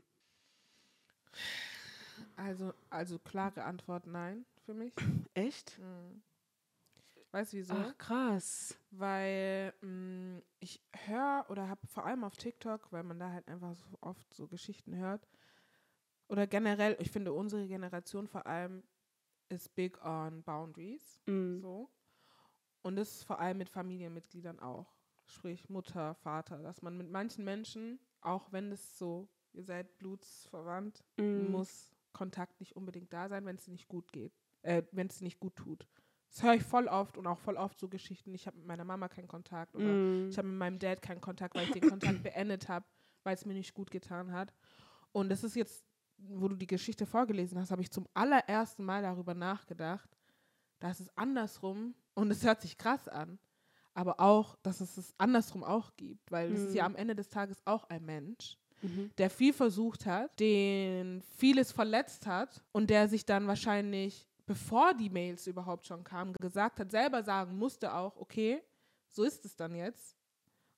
[2.36, 4.94] Also, also klare Antwort nein für mich.
[5.34, 5.78] Echt?
[7.36, 7.74] Weißt du wieso?
[7.74, 8.78] Ach, krass.
[8.92, 13.76] Weil mh, ich höre oder habe vor allem auf TikTok, weil man da halt einfach
[13.76, 15.28] so oft so Geschichten hört.
[16.28, 18.82] Oder generell, ich finde unsere Generation vor allem
[19.50, 21.20] ist big on boundaries.
[21.26, 21.60] Mhm.
[21.60, 21.90] So.
[22.80, 24.96] Und das ist vor allem mit Familienmitgliedern auch.
[25.26, 31.04] Sprich Mutter, Vater, dass man mit manchen Menschen, auch wenn es so ihr seid blutsverwandt,
[31.18, 31.50] Mhm.
[31.50, 34.32] muss Kontakt nicht unbedingt da sein, wenn es nicht gut geht,
[34.62, 35.86] äh, wenn es nicht gut tut.
[36.36, 38.34] Das höre ich voll oft und auch voll oft so Geschichten.
[38.34, 40.28] Ich habe mit meiner Mama keinen Kontakt oder Mhm.
[40.30, 42.84] ich habe mit meinem Dad keinen Kontakt, weil ich den Kontakt beendet habe,
[43.22, 44.52] weil es mir nicht gut getan hat.
[45.12, 45.86] Und das ist jetzt,
[46.18, 50.10] wo du die Geschichte vorgelesen hast, habe ich zum allerersten Mal darüber nachgedacht,
[50.78, 53.38] dass es andersrum, und es hört sich krass an,
[53.94, 56.86] aber auch, dass es es andersrum auch gibt, weil es ist ja Mhm.
[56.86, 59.10] am Ende des Tages auch ein Mensch, Mhm.
[59.16, 65.10] der viel versucht hat, den vieles verletzt hat und der sich dann wahrscheinlich, bevor die
[65.10, 68.62] Mails überhaupt schon kamen, gesagt hat, selber sagen musste auch, okay,
[69.10, 70.16] so ist es dann jetzt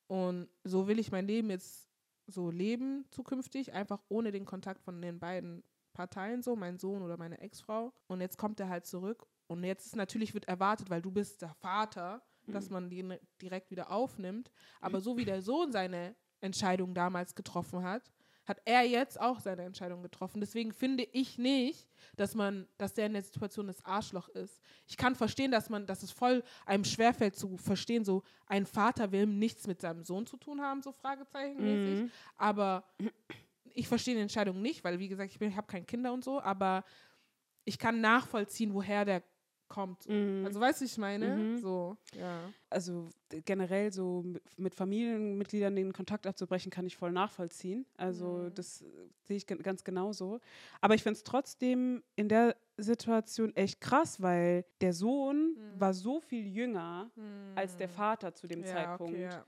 [0.06, 1.88] und so will ich mein Leben jetzt
[2.26, 5.62] so leben zukünftig, einfach ohne den Kontakt von den beiden
[5.92, 7.92] Parteien so, mein Sohn oder meine Ex-Frau.
[8.06, 11.42] Und jetzt kommt er halt zurück und jetzt ist natürlich wird erwartet, weil du bist
[11.42, 14.50] der Vater, dass man den direkt wieder aufnimmt.
[14.80, 18.10] Aber so wie der Sohn seine Entscheidung damals getroffen hat,
[18.48, 20.40] hat er jetzt auch seine Entscheidung getroffen.
[20.40, 21.86] Deswegen finde ich nicht,
[22.16, 24.60] dass man, dass der in der Situation das Arschloch ist.
[24.86, 29.12] Ich kann verstehen, dass man, dass es voll einem schwerfällt zu verstehen, so ein Vater
[29.12, 32.04] will nichts mit seinem Sohn zu tun haben, so Fragezeichenmäßig.
[32.04, 32.10] Mhm.
[32.36, 32.84] Aber
[33.74, 36.40] ich verstehe die Entscheidung nicht, weil wie gesagt, ich, ich habe keine Kinder und so,
[36.40, 36.84] aber
[37.64, 39.22] ich kann nachvollziehen, woher der
[39.68, 40.08] kommt.
[40.08, 40.44] Mhm.
[40.46, 41.36] Also weißt du, ich meine?
[41.36, 41.58] Mhm.
[41.58, 42.40] So, ja.
[42.70, 43.10] also
[43.44, 47.86] generell so mit- mit Familienmitgliedern den Kontakt abzubrechen, kann ich voll nachvollziehen.
[47.96, 48.54] Also Mhm.
[48.54, 48.84] das äh,
[49.24, 50.40] sehe ich ganz genauso.
[50.80, 55.80] Aber ich finde es trotzdem in der Situation echt krass, weil der Sohn Mhm.
[55.80, 57.10] war so viel jünger
[57.54, 59.14] als der Vater zu dem ja, Zeitpunkt.
[59.14, 59.44] Okay, ja.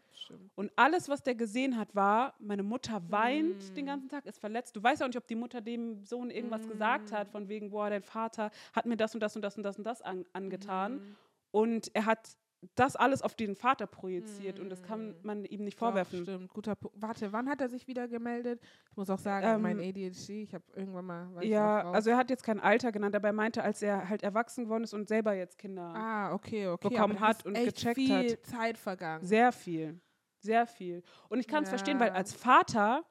[0.55, 3.75] Und alles, was der gesehen hat, war, meine Mutter weint Mm.
[3.75, 4.77] den ganzen Tag, ist verletzt.
[4.77, 7.71] Du weißt ja auch nicht, ob die Mutter dem Sohn irgendwas gesagt hat, von wegen,
[7.71, 10.25] boah, dein Vater hat mir das und das und das und das und das an,
[10.33, 10.95] angetan.
[10.95, 11.17] Mhm.
[11.53, 12.37] Und er hat
[12.75, 15.15] das alles auf den Vater projiziert und das kann Mm.
[15.23, 16.23] man ihm nicht Doch, vorwerfen.
[16.25, 17.01] stimmt, guter Punkt.
[17.01, 18.61] Warte, wann hat er sich wieder gemeldet?
[18.91, 21.45] Ich muss auch sagen, Ähm, mein ADHD, ich habe irgendwann mal.
[21.45, 24.65] ja, also er hat jetzt kein Alter genannt, aber er meinte, als er halt erwachsen
[24.65, 25.95] geworden ist und selber jetzt Kinder.
[25.95, 26.89] Ah, okay, okay.
[26.91, 28.45] bekommen aber hat und gecheckt viel hat.
[28.47, 29.25] Zeit vergangen.
[29.25, 29.99] Sehr viel.
[30.41, 31.03] Sehr viel.
[31.29, 31.77] Und ich kann es Ja.
[31.79, 33.05] verstehen, weil als Vater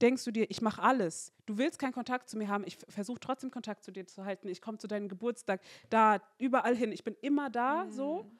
[0.00, 1.32] denkst du dir, ich mache alles.
[1.44, 2.62] Du willst keinen Kontakt zu mir haben.
[2.66, 4.48] Ich versuche trotzdem Kontakt zu dir zu halten.
[4.48, 5.60] Ich komme zu deinem Geburtstag,
[5.90, 6.92] da, überall hin.
[6.92, 7.90] Ich bin immer da Mhm.
[7.92, 8.30] so.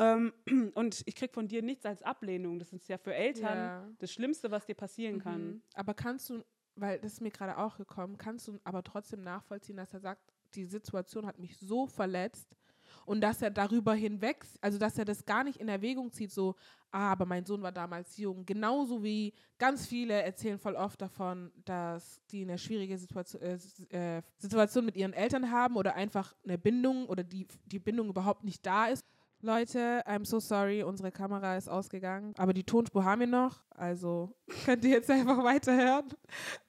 [0.00, 0.32] Ähm,
[0.74, 2.58] und ich krieg von dir nichts als Ablehnung.
[2.58, 3.88] Das ist ja für Eltern Ja.
[3.98, 5.46] das Schlimmste, was dir passieren kann.
[5.46, 5.62] Mhm.
[5.74, 6.42] Aber kannst du,
[6.74, 10.32] weil das ist mir gerade auch gekommen, kannst du aber trotzdem nachvollziehen, dass er sagt,
[10.54, 12.56] die Situation hat mich so verletzt
[13.04, 16.56] und dass er darüber hinweg, also dass er das gar nicht in Erwägung zieht, so,
[16.90, 18.44] ah, aber mein Sohn war damals jung.
[18.46, 24.22] Genauso wie ganz viele erzählen voll oft davon, dass die eine schwierige Situation, äh, äh,
[24.38, 28.64] Situation mit ihren Eltern haben oder einfach eine Bindung oder die, die Bindung überhaupt nicht
[28.66, 29.04] da ist.
[29.42, 34.34] Leute, I'm so sorry, unsere Kamera ist ausgegangen, aber die Tonspur haben wir noch, also
[34.66, 36.08] könnt ihr jetzt einfach weiterhören.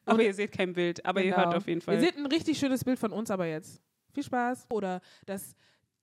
[0.05, 1.43] Aber ihr seht kein Bild, aber ihr Genau.
[1.45, 1.95] hört auf jeden Fall.
[1.95, 3.82] Ihr seht ein richtig schönes Bild von uns aber jetzt.
[4.13, 4.67] Viel Spaß.
[4.72, 5.53] Oder dass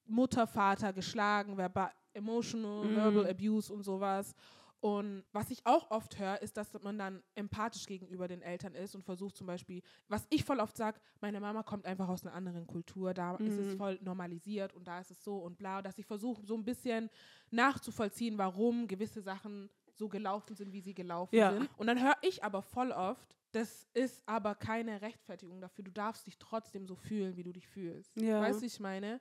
[0.06, 2.96] Mutter, Vater geschlagen, verbal, emotional, Mhm.
[2.96, 4.34] verbal abuse und sowas.
[4.80, 8.94] Und was ich auch oft höre, ist, dass man dann empathisch gegenüber den Eltern ist
[8.94, 12.34] und versucht zum Beispiel, was ich voll oft sage, meine Mama kommt einfach aus einer
[12.34, 13.76] anderen Kultur, da ist es Mhm.
[13.76, 17.10] voll normalisiert und da ist es so und bla, dass ich versuche so ein bisschen
[17.50, 21.50] nachzuvollziehen, warum gewisse Sachen so gelaufen sind, wie sie gelaufen Ja.
[21.50, 21.70] sind.
[21.76, 25.82] Und dann höre ich aber voll oft, das ist aber keine Rechtfertigung dafür.
[25.84, 28.12] Du darfst dich trotzdem so fühlen, wie du dich fühlst.
[28.20, 28.40] Ja.
[28.40, 29.20] Weißt du, ich meine?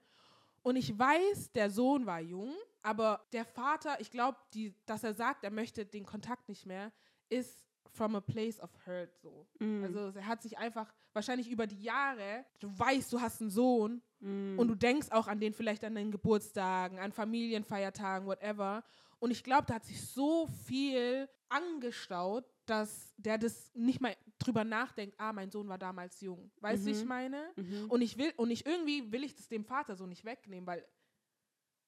[0.62, 2.53] Und ich weiß, der Sohn war jung,
[2.88, 4.38] aber der Vater, ich glaube,
[4.86, 6.92] dass er sagt, er möchte den Kontakt nicht mehr,
[7.30, 9.48] ist from a place of hurt so.
[9.60, 9.84] Mhm.
[9.84, 14.02] Also er hat sich einfach wahrscheinlich über die Jahre, du weißt, du hast einen Sohn
[14.20, 14.58] Mhm.
[14.60, 18.84] und du denkst auch an den vielleicht an den Geburtstagen, an Familienfeiertagen, whatever.
[19.20, 24.64] Und ich glaube, da hat sich so viel angestaut, dass der das nicht mal drüber
[24.64, 26.52] nachdenkt, ah, mein Sohn war damals jung.
[26.62, 27.08] Weißt du, wie ich Mhm.
[27.08, 27.50] meine?
[27.56, 27.86] Mhm.
[27.90, 30.86] Und ich will, und ich irgendwie will ich das dem Vater so nicht wegnehmen, weil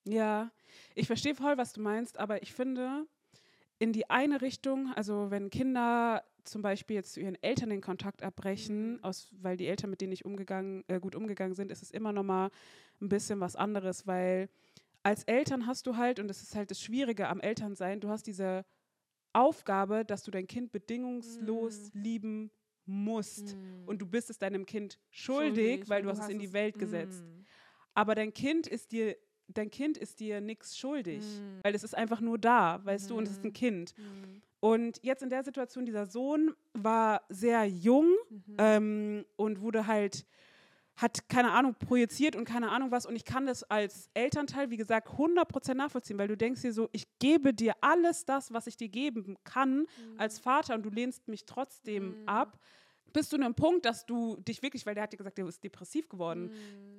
[0.06, 0.52] Ja,
[0.96, 3.06] ich verstehe voll, was du meinst, aber ich finde,
[3.80, 8.24] in die eine Richtung, also wenn Kinder zum Beispiel jetzt zu ihren Eltern den Kontakt
[8.24, 9.04] abbrechen, Mhm.
[9.04, 12.12] aus, weil die Eltern mit denen nicht umgegangen, äh, gut umgegangen sind, ist es immer
[12.12, 12.50] noch mal
[13.02, 14.50] ein bisschen was anderes, weil
[15.04, 18.28] als Eltern hast du halt, und das ist halt das Schwierige am Elternsein, du hast
[18.28, 18.66] diese
[19.34, 22.52] Aufgabe, dass du dein Kind bedingungslos lieben
[22.86, 23.56] musst.
[23.86, 26.80] Und du bist es deinem Kind schuldig, weil und du hast es in die Welt
[26.80, 27.24] gesetzt.
[27.24, 27.46] Mm.
[27.94, 29.16] Aber dein Kind ist dir,
[29.54, 31.60] dein Kind ist dir nichts schuldig, Mhm.
[31.64, 33.94] weil es ist einfach nur da, weißt du, und es ist ein Kind.
[33.98, 34.42] Mm.
[34.62, 38.56] Und jetzt in der Situation, dieser Sohn war sehr jung Mhm.
[38.58, 40.26] ähm, und wurde halt,
[40.98, 43.06] hat, keine Ahnung, projiziert und keine Ahnung was.
[43.06, 46.90] Und ich kann das als Elternteil, wie gesagt, 100% nachvollziehen, weil du denkst dir so,
[46.92, 49.86] ich gebe dir alles das, was ich dir geben kann
[50.18, 52.60] als Vater und du lehnst mich trotzdem ab.
[53.14, 55.64] Bis zu einem Punkt, dass du dich wirklich, weil der hat dir gesagt, der ist
[55.64, 56.52] depressiv geworden.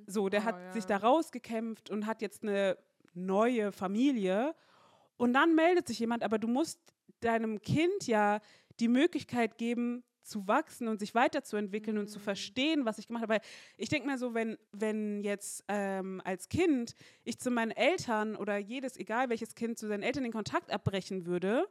[0.07, 0.71] So, der Oh, hat ja.
[0.73, 2.77] sich da rausgekämpft und hat jetzt eine
[3.13, 4.55] neue Familie.
[5.17, 6.79] Und dann meldet sich jemand, aber du musst
[7.19, 8.39] deinem Kind ja
[8.79, 13.33] die Möglichkeit geben, zu wachsen und sich weiterzuentwickeln und zu verstehen, was ich gemacht habe.
[13.33, 13.41] Weil
[13.77, 18.57] ich denke mir so, wenn, wenn jetzt ähm, als Kind ich zu meinen Eltern oder
[18.57, 21.67] jedes, egal welches Kind, zu seinen Eltern den Kontakt abbrechen würde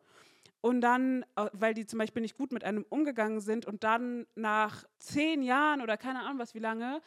[0.62, 4.26] und dann, äh, weil die zum Beispiel nicht gut mit einem umgegangen sind und dann
[4.34, 7.00] nach zehn Jahren oder keine Ahnung was wie lange,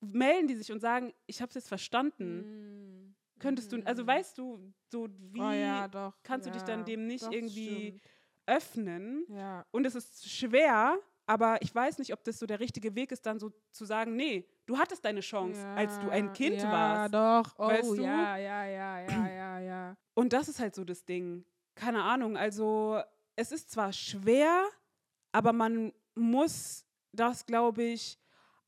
[0.00, 3.14] melden die sich und sagen, ich habe es jetzt verstanden.
[3.38, 5.42] Könntest du, also weißt du, so wie Mm.
[5.42, 6.14] oh ja, doch.
[6.22, 8.02] kannst du dich dann ja, dem nicht irgendwie stimmt.
[8.46, 9.24] öffnen?
[9.28, 9.64] Ja.
[9.70, 13.24] Und es ist schwer, aber ich weiß nicht, ob das so der richtige Weg ist,
[13.24, 17.14] dann so zu sagen, nee, du hattest deine Chance, als du ein Kind ja, warst.
[17.14, 17.54] doch.
[17.58, 18.02] Oh, Weißt du?
[18.02, 19.96] ja, ja, ja, ja, ja, ja.
[20.14, 21.44] Und das ist halt so das Ding.
[21.74, 23.00] Keine Ahnung, also
[23.36, 24.64] es ist zwar schwer,
[25.32, 28.18] aber man muss das, glaube ich,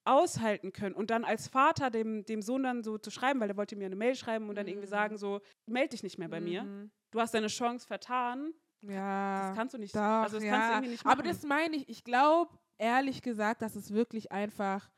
[0.05, 0.95] aushalten können.
[0.95, 3.87] Und dann als Vater dem, dem Sohn dann so zu schreiben, weil der wollte mir
[3.87, 6.65] eine Mail schreiben und dann irgendwie sagen so, melde dich nicht mehr bei mir.
[6.65, 6.91] Mhm.
[7.11, 8.53] Du hast deine Chance vertan.
[8.81, 9.49] Ja.
[9.49, 9.95] Das kannst du nicht.
[9.95, 10.51] Doch, also das ja.
[10.51, 11.19] kannst du irgendwie nicht machen.
[11.19, 14.91] Aber das meine ich, ich glaube, ehrlich gesagt, dass es wirklich einfach,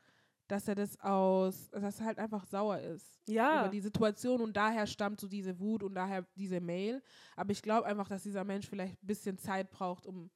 [0.47, 3.61] dass er das aus, dass er halt einfach sauer ist Ja.
[3.61, 7.01] über die Situation und daher stammt so diese Wut und daher diese Mail.
[7.35, 10.29] Aber ich glaube einfach, dass dieser Mensch vielleicht ein bisschen Zeit braucht, um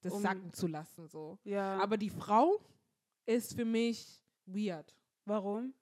[0.00, 1.08] das Um- sacken zu lassen.
[1.08, 1.38] So.
[1.44, 1.78] ja.
[1.78, 2.60] Aber die Frau
[3.24, 4.94] ist für mich weird.
[5.24, 5.74] warum?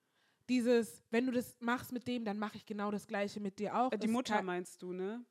[0.49, 3.74] Dieses, wenn du das machst mit dem, dann mache ich genau das Gleiche mit dir
[3.78, 3.90] auch.
[3.90, 5.24] Die ist Mutter kein- meinst du, ne?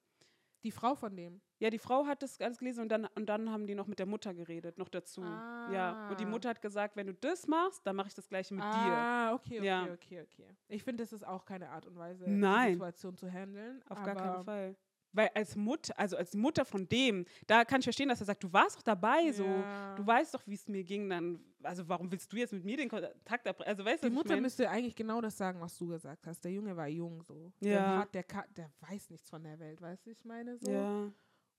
[0.63, 1.39] Die Frau von dem.
[1.63, 3.97] Ja, die Frau hat das alles gelesen und dann, und dann haben die noch mit
[3.97, 5.21] der Mutter geredet, noch dazu.
[5.21, 6.09] Ja.
[6.09, 6.27] Und die Ah.
[6.27, 8.69] Mutter hat gesagt, wenn du das machst, dann mache ich das gleiche mit dir.
[8.69, 9.83] Ah, okay, okay, Ja.
[9.93, 10.47] okay, okay.
[10.67, 12.67] Ich finde, das ist auch keine Art und Weise, Nein.
[12.67, 13.81] die Situation zu handeln.
[13.87, 14.75] Auf gar keinen Fall.
[15.15, 18.43] Weil als Mutter, also als Mutter von dem, da kann ich verstehen, dass er sagt,
[18.43, 19.95] du warst doch dabei, so, Ja.
[19.95, 22.75] du weißt doch, wie es mir ging, dann, also warum willst du jetzt mit mir
[22.75, 23.69] den Kontakt abbrechen?
[23.69, 24.41] Also weißt du, Die was ich Mutter mein?
[24.41, 26.43] müsste eigentlich genau das sagen, was du gesagt hast.
[26.43, 27.53] Der Junge war jung so.
[27.61, 27.97] Der, Ja.
[27.99, 28.25] hat, der,
[28.57, 30.69] der weiß nichts von der Welt, weißt du, ich meine so.
[30.69, 31.09] Ja.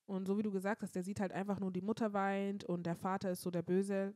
[0.07, 2.84] Und so wie du gesagt hast, der sieht halt einfach nur, die Mutter weint und
[2.84, 4.14] der Vater ist so der Böse,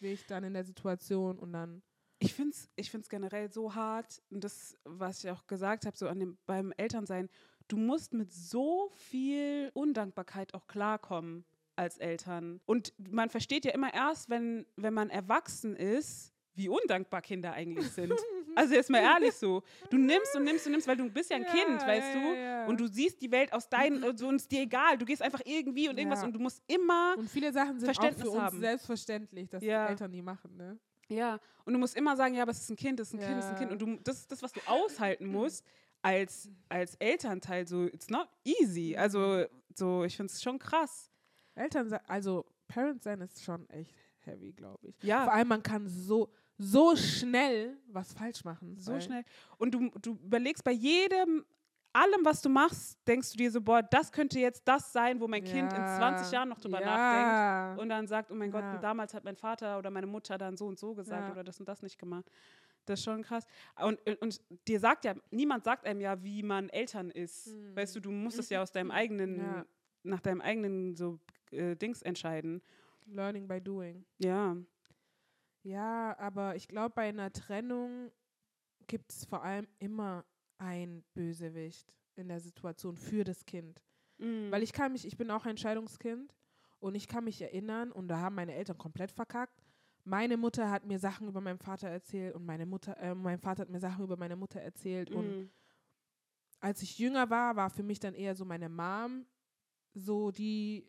[0.00, 1.82] ich dann in der Situation und dann.
[2.20, 5.96] Ich finde es ich find's generell so hart, und das, was ich auch gesagt habe,
[5.96, 7.28] so an dem, beim Elternsein,
[7.68, 11.44] du musst mit so viel Undankbarkeit auch klarkommen
[11.76, 12.60] als Eltern.
[12.66, 17.90] Und man versteht ja immer erst, wenn, wenn man erwachsen ist, wie undankbar Kinder eigentlich
[17.92, 18.12] sind.
[18.58, 19.62] Also jetzt mal ehrlich so.
[19.90, 22.20] Du nimmst und nimmst und nimmst, weil du bist ja ein Ja, Kind, weißt ja,
[22.20, 22.34] du?
[22.36, 22.66] ja.
[22.66, 24.98] Und du siehst die Welt aus deinen, und so, und es ist dir egal.
[24.98, 27.94] Du gehst einfach irgendwie und irgendwas und du musst immer Und viele Sachen sind auch
[27.94, 28.60] Verständnis für uns haben.
[28.60, 30.78] selbstverständlich, dass die Eltern die machen, ne?
[31.10, 33.20] Ja, und du musst immer sagen, ja, aber es ist ein Kind, es ist ein
[33.20, 33.56] Kind, es ist ein.
[33.58, 33.72] Kind.
[33.72, 35.64] Und du, das ist das, was du aushalten musst
[36.02, 37.66] als, als Elternteil.
[37.66, 38.94] So, it's not easy.
[38.94, 39.44] Also,
[39.74, 41.10] so, ich finde es schon krass.
[41.54, 45.02] Eltern, also Parents sein ist schon echt heavy, glaube ich.
[45.02, 45.24] Ja.
[45.24, 48.76] Vor allem, man kann so, so schnell was falsch machen.
[48.78, 49.24] So weil- schnell.
[49.58, 51.44] Und du, du überlegst bei jedem,
[51.92, 55.26] allem, was du machst, denkst du dir so, boah, das könnte jetzt das sein, wo
[55.28, 55.96] mein Kind in Ja.
[55.98, 56.86] 20 Jahren noch drüber ja.
[56.86, 57.82] nachdenkt.
[57.82, 58.78] Und dann sagt, oh mein Gott, Ja.
[58.78, 61.32] damals hat mein Vater oder meine Mutter dann so und so gesagt Ja.
[61.32, 62.30] oder das und das nicht gemacht.
[62.84, 63.44] Das ist schon krass.
[63.82, 67.54] Und, und dir sagt ja, niemand sagt einem ja, wie man Eltern ist.
[67.74, 69.38] Weißt du, du musst es ja aus deinem eigenen.
[69.38, 69.66] Ja.
[70.04, 71.18] nach deinem eigenen so
[71.50, 72.62] äh, Dings entscheiden.
[73.06, 74.04] Learning by doing.
[74.18, 74.56] Ja.
[75.62, 78.10] Ja, aber ich glaube, bei einer Trennung
[78.86, 80.24] gibt es vor allem immer
[80.58, 83.82] ein Bösewicht in der Situation für das Kind.
[84.18, 84.50] Mhm.
[84.50, 86.34] Weil ich kann mich, ich bin auch ein Scheidungskind
[86.80, 89.62] und ich kann mich erinnern, und da haben meine Eltern komplett verkackt.
[90.04, 93.62] Meine Mutter hat mir Sachen über meinen Vater erzählt und meine Mutter, äh, mein Vater
[93.62, 95.10] hat mir Sachen über meine Mutter erzählt.
[95.10, 95.50] Und Mhm.
[96.60, 99.26] als ich jünger war, war für mich dann eher so meine Mom
[99.94, 100.88] so die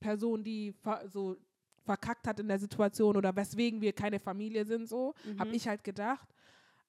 [0.00, 0.74] Person, die
[1.06, 1.36] so
[1.86, 5.40] verkackt hat in der Situation oder weswegen wir keine Familie sind, so, Mhm.
[5.40, 6.28] habe ich halt gedacht.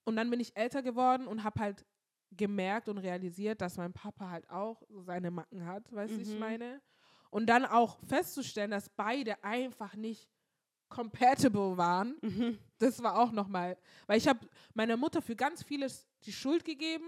[0.03, 1.85] Und dann bin ich älter geworden und habe halt
[2.31, 6.39] gemerkt und realisiert, dass mein Papa halt auch seine Macken hat, weißt du, ich Mhm.
[6.39, 6.81] meine.
[7.29, 10.29] Und dann auch festzustellen, dass beide einfach nicht
[10.89, 12.57] compatible waren, Mhm.
[12.79, 13.77] das war auch nochmal,
[14.07, 14.39] weil ich habe
[14.73, 17.05] meiner Mutter für ganz vieles die Schuld gegeben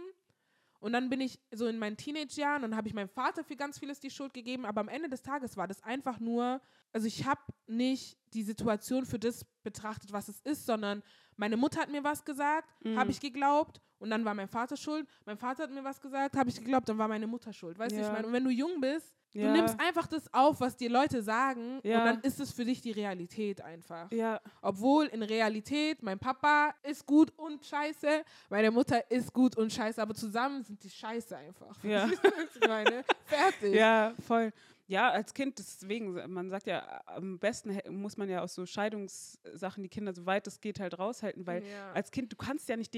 [0.81, 3.79] und dann bin ich so in meinen Teenage-Jahren und habe ich meinem Vater für ganz
[3.79, 6.61] vieles die Schuld gegeben, aber am Ende des Tages war das einfach nur,
[6.93, 11.03] also ich habe nicht die Situation für das betrachtet, was es ist, sondern
[11.35, 12.97] meine Mutter hat mir was gesagt, Mhm.
[12.97, 15.07] habe ich geglaubt und dann war mein Vater schuld.
[15.25, 17.77] Mein Vater hat mir was gesagt, habe ich geglaubt, dann war meine Mutter schuld.
[17.79, 18.07] Weißt du, Ja.
[18.07, 19.45] ich meine, und wenn du jung bist, Ja.
[19.47, 21.99] du nimmst einfach das auf, was dir Leute sagen Ja.
[21.99, 24.11] und dann ist es für dich die Realität einfach.
[24.11, 29.71] Ja, Obwohl in Realität mein Papa ist gut und scheiße, meine Mutter ist gut und
[29.71, 31.81] scheiße, aber zusammen sind die scheiße einfach.
[31.83, 32.09] Ja.
[32.61, 33.03] Ich meine?
[33.25, 33.75] Fertig.
[33.75, 34.51] ja, voll.
[34.89, 39.83] Ja, als Kind, deswegen, man sagt ja, am besten muss man ja aus so Scheidungssachen
[39.83, 41.91] die Kinder, soweit es geht, halt raushalten, weil Ja.
[41.91, 42.91] als Kind, du kannst ja nicht,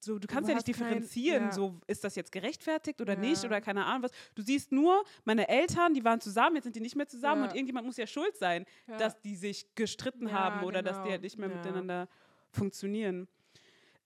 [0.00, 1.52] so, du kannst Du ja nicht hast kein- differenzieren, ja.
[1.52, 4.10] so, ist das jetzt gerechtfertigt oder nicht oder keine Ahnung was.
[4.34, 7.54] Du siehst nur, meine Eltern, die waren zusammen, jetzt sind die nicht mehr zusammen und
[7.54, 8.64] irgendjemand muss ja schuld sein,
[8.98, 11.12] dass die sich gestritten haben oder dass die genau.
[11.12, 12.08] halt nicht mehr miteinander
[12.50, 13.28] funktionieren.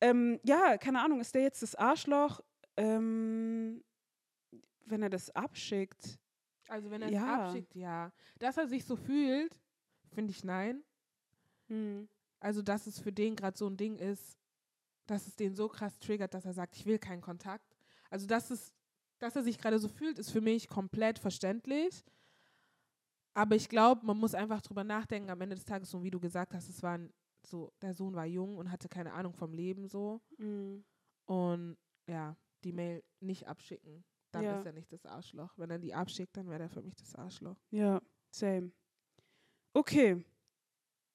[0.03, 2.43] Ähm, ja, keine Ahnung, ist der jetzt das Arschloch,
[2.77, 3.83] ähm,
[4.85, 6.19] wenn er das abschickt?
[6.71, 7.47] Also wenn er es Ja.
[7.47, 8.13] abschickt, ja.
[8.39, 9.61] Dass er sich so fühlt,
[10.15, 10.85] finde ich nein.
[11.69, 12.09] Hm.
[12.39, 14.39] Also dass es für den gerade so ein Ding ist,
[15.07, 17.77] dass es den so krass triggert, dass er sagt, ich will keinen Kontakt.
[18.09, 18.73] Also dass es,
[19.19, 22.05] dass er sich gerade so fühlt, ist für mich komplett verständlich.
[23.35, 26.21] Aber ich glaube, man muss einfach drüber nachdenken, am Ende des Tages, so wie du
[26.21, 26.99] gesagt hast, es war
[27.43, 30.21] so, der Sohn war jung und hatte keine Ahnung vom Leben so.
[30.37, 30.85] Hm.
[31.27, 34.05] Und ja, die Mail nicht abschicken.
[34.33, 34.59] Dann Ja.
[34.59, 35.53] ist er nicht das Arschloch.
[35.57, 37.57] Wenn er die abschickt, dann wäre er für mich das Arschloch.
[37.71, 38.01] Ja,
[38.31, 38.71] same.
[39.75, 40.25] Okay,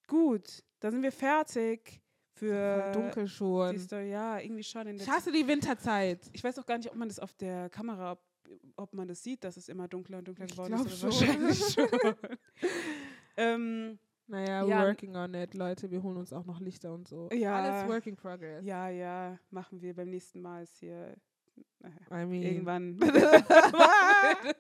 [0.08, 2.02] gut, dann sind wir fertig
[2.34, 3.80] für dunkel die schon.
[3.80, 4.10] Story.
[4.12, 4.88] Ja, irgendwie schon.
[4.88, 6.20] In der Ich hasse die Winterzeit.
[6.34, 8.22] ich weiß auch gar nicht, ob man das auf der Kamera, ob,
[8.76, 11.00] ob man das sieht, dass es immer dunkler und dunkler geworden ist.
[11.00, 11.10] schon.
[11.12, 11.88] Wahrscheinlich schon.
[13.38, 14.88] ähm, Naja, Ja.
[14.88, 15.92] working on it, Leute.
[15.92, 17.30] Wir holen uns auch noch Lichter und so.
[17.32, 17.56] Ja.
[17.62, 18.66] Alles work in progress.
[18.66, 21.16] ja, ja, machen wir beim nächsten Mal ist hier
[22.12, 23.00] I mean, irgendwann.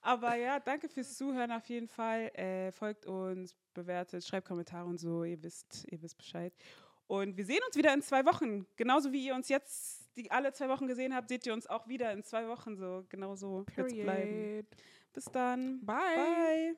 [0.00, 2.30] Aber ja, danke fürs Zuhören auf jeden Fall.
[2.34, 5.24] Äh, folgt uns, bewertet, schreibt Kommentare und so.
[5.24, 6.52] Ihr wisst, ihr wisst Bescheid.
[7.08, 8.66] Und wir sehen uns wieder in zwei Wochen.
[8.76, 11.86] Genauso wie ihr uns jetzt die alle zwei Wochen gesehen habt, seht ihr uns auch
[11.88, 13.04] wieder in zwei Wochen so.
[13.08, 13.94] Genau so bleiben.
[13.94, 14.66] period.
[15.12, 15.84] Bis dann.
[15.84, 15.94] Bye.
[15.96, 16.74] Bye.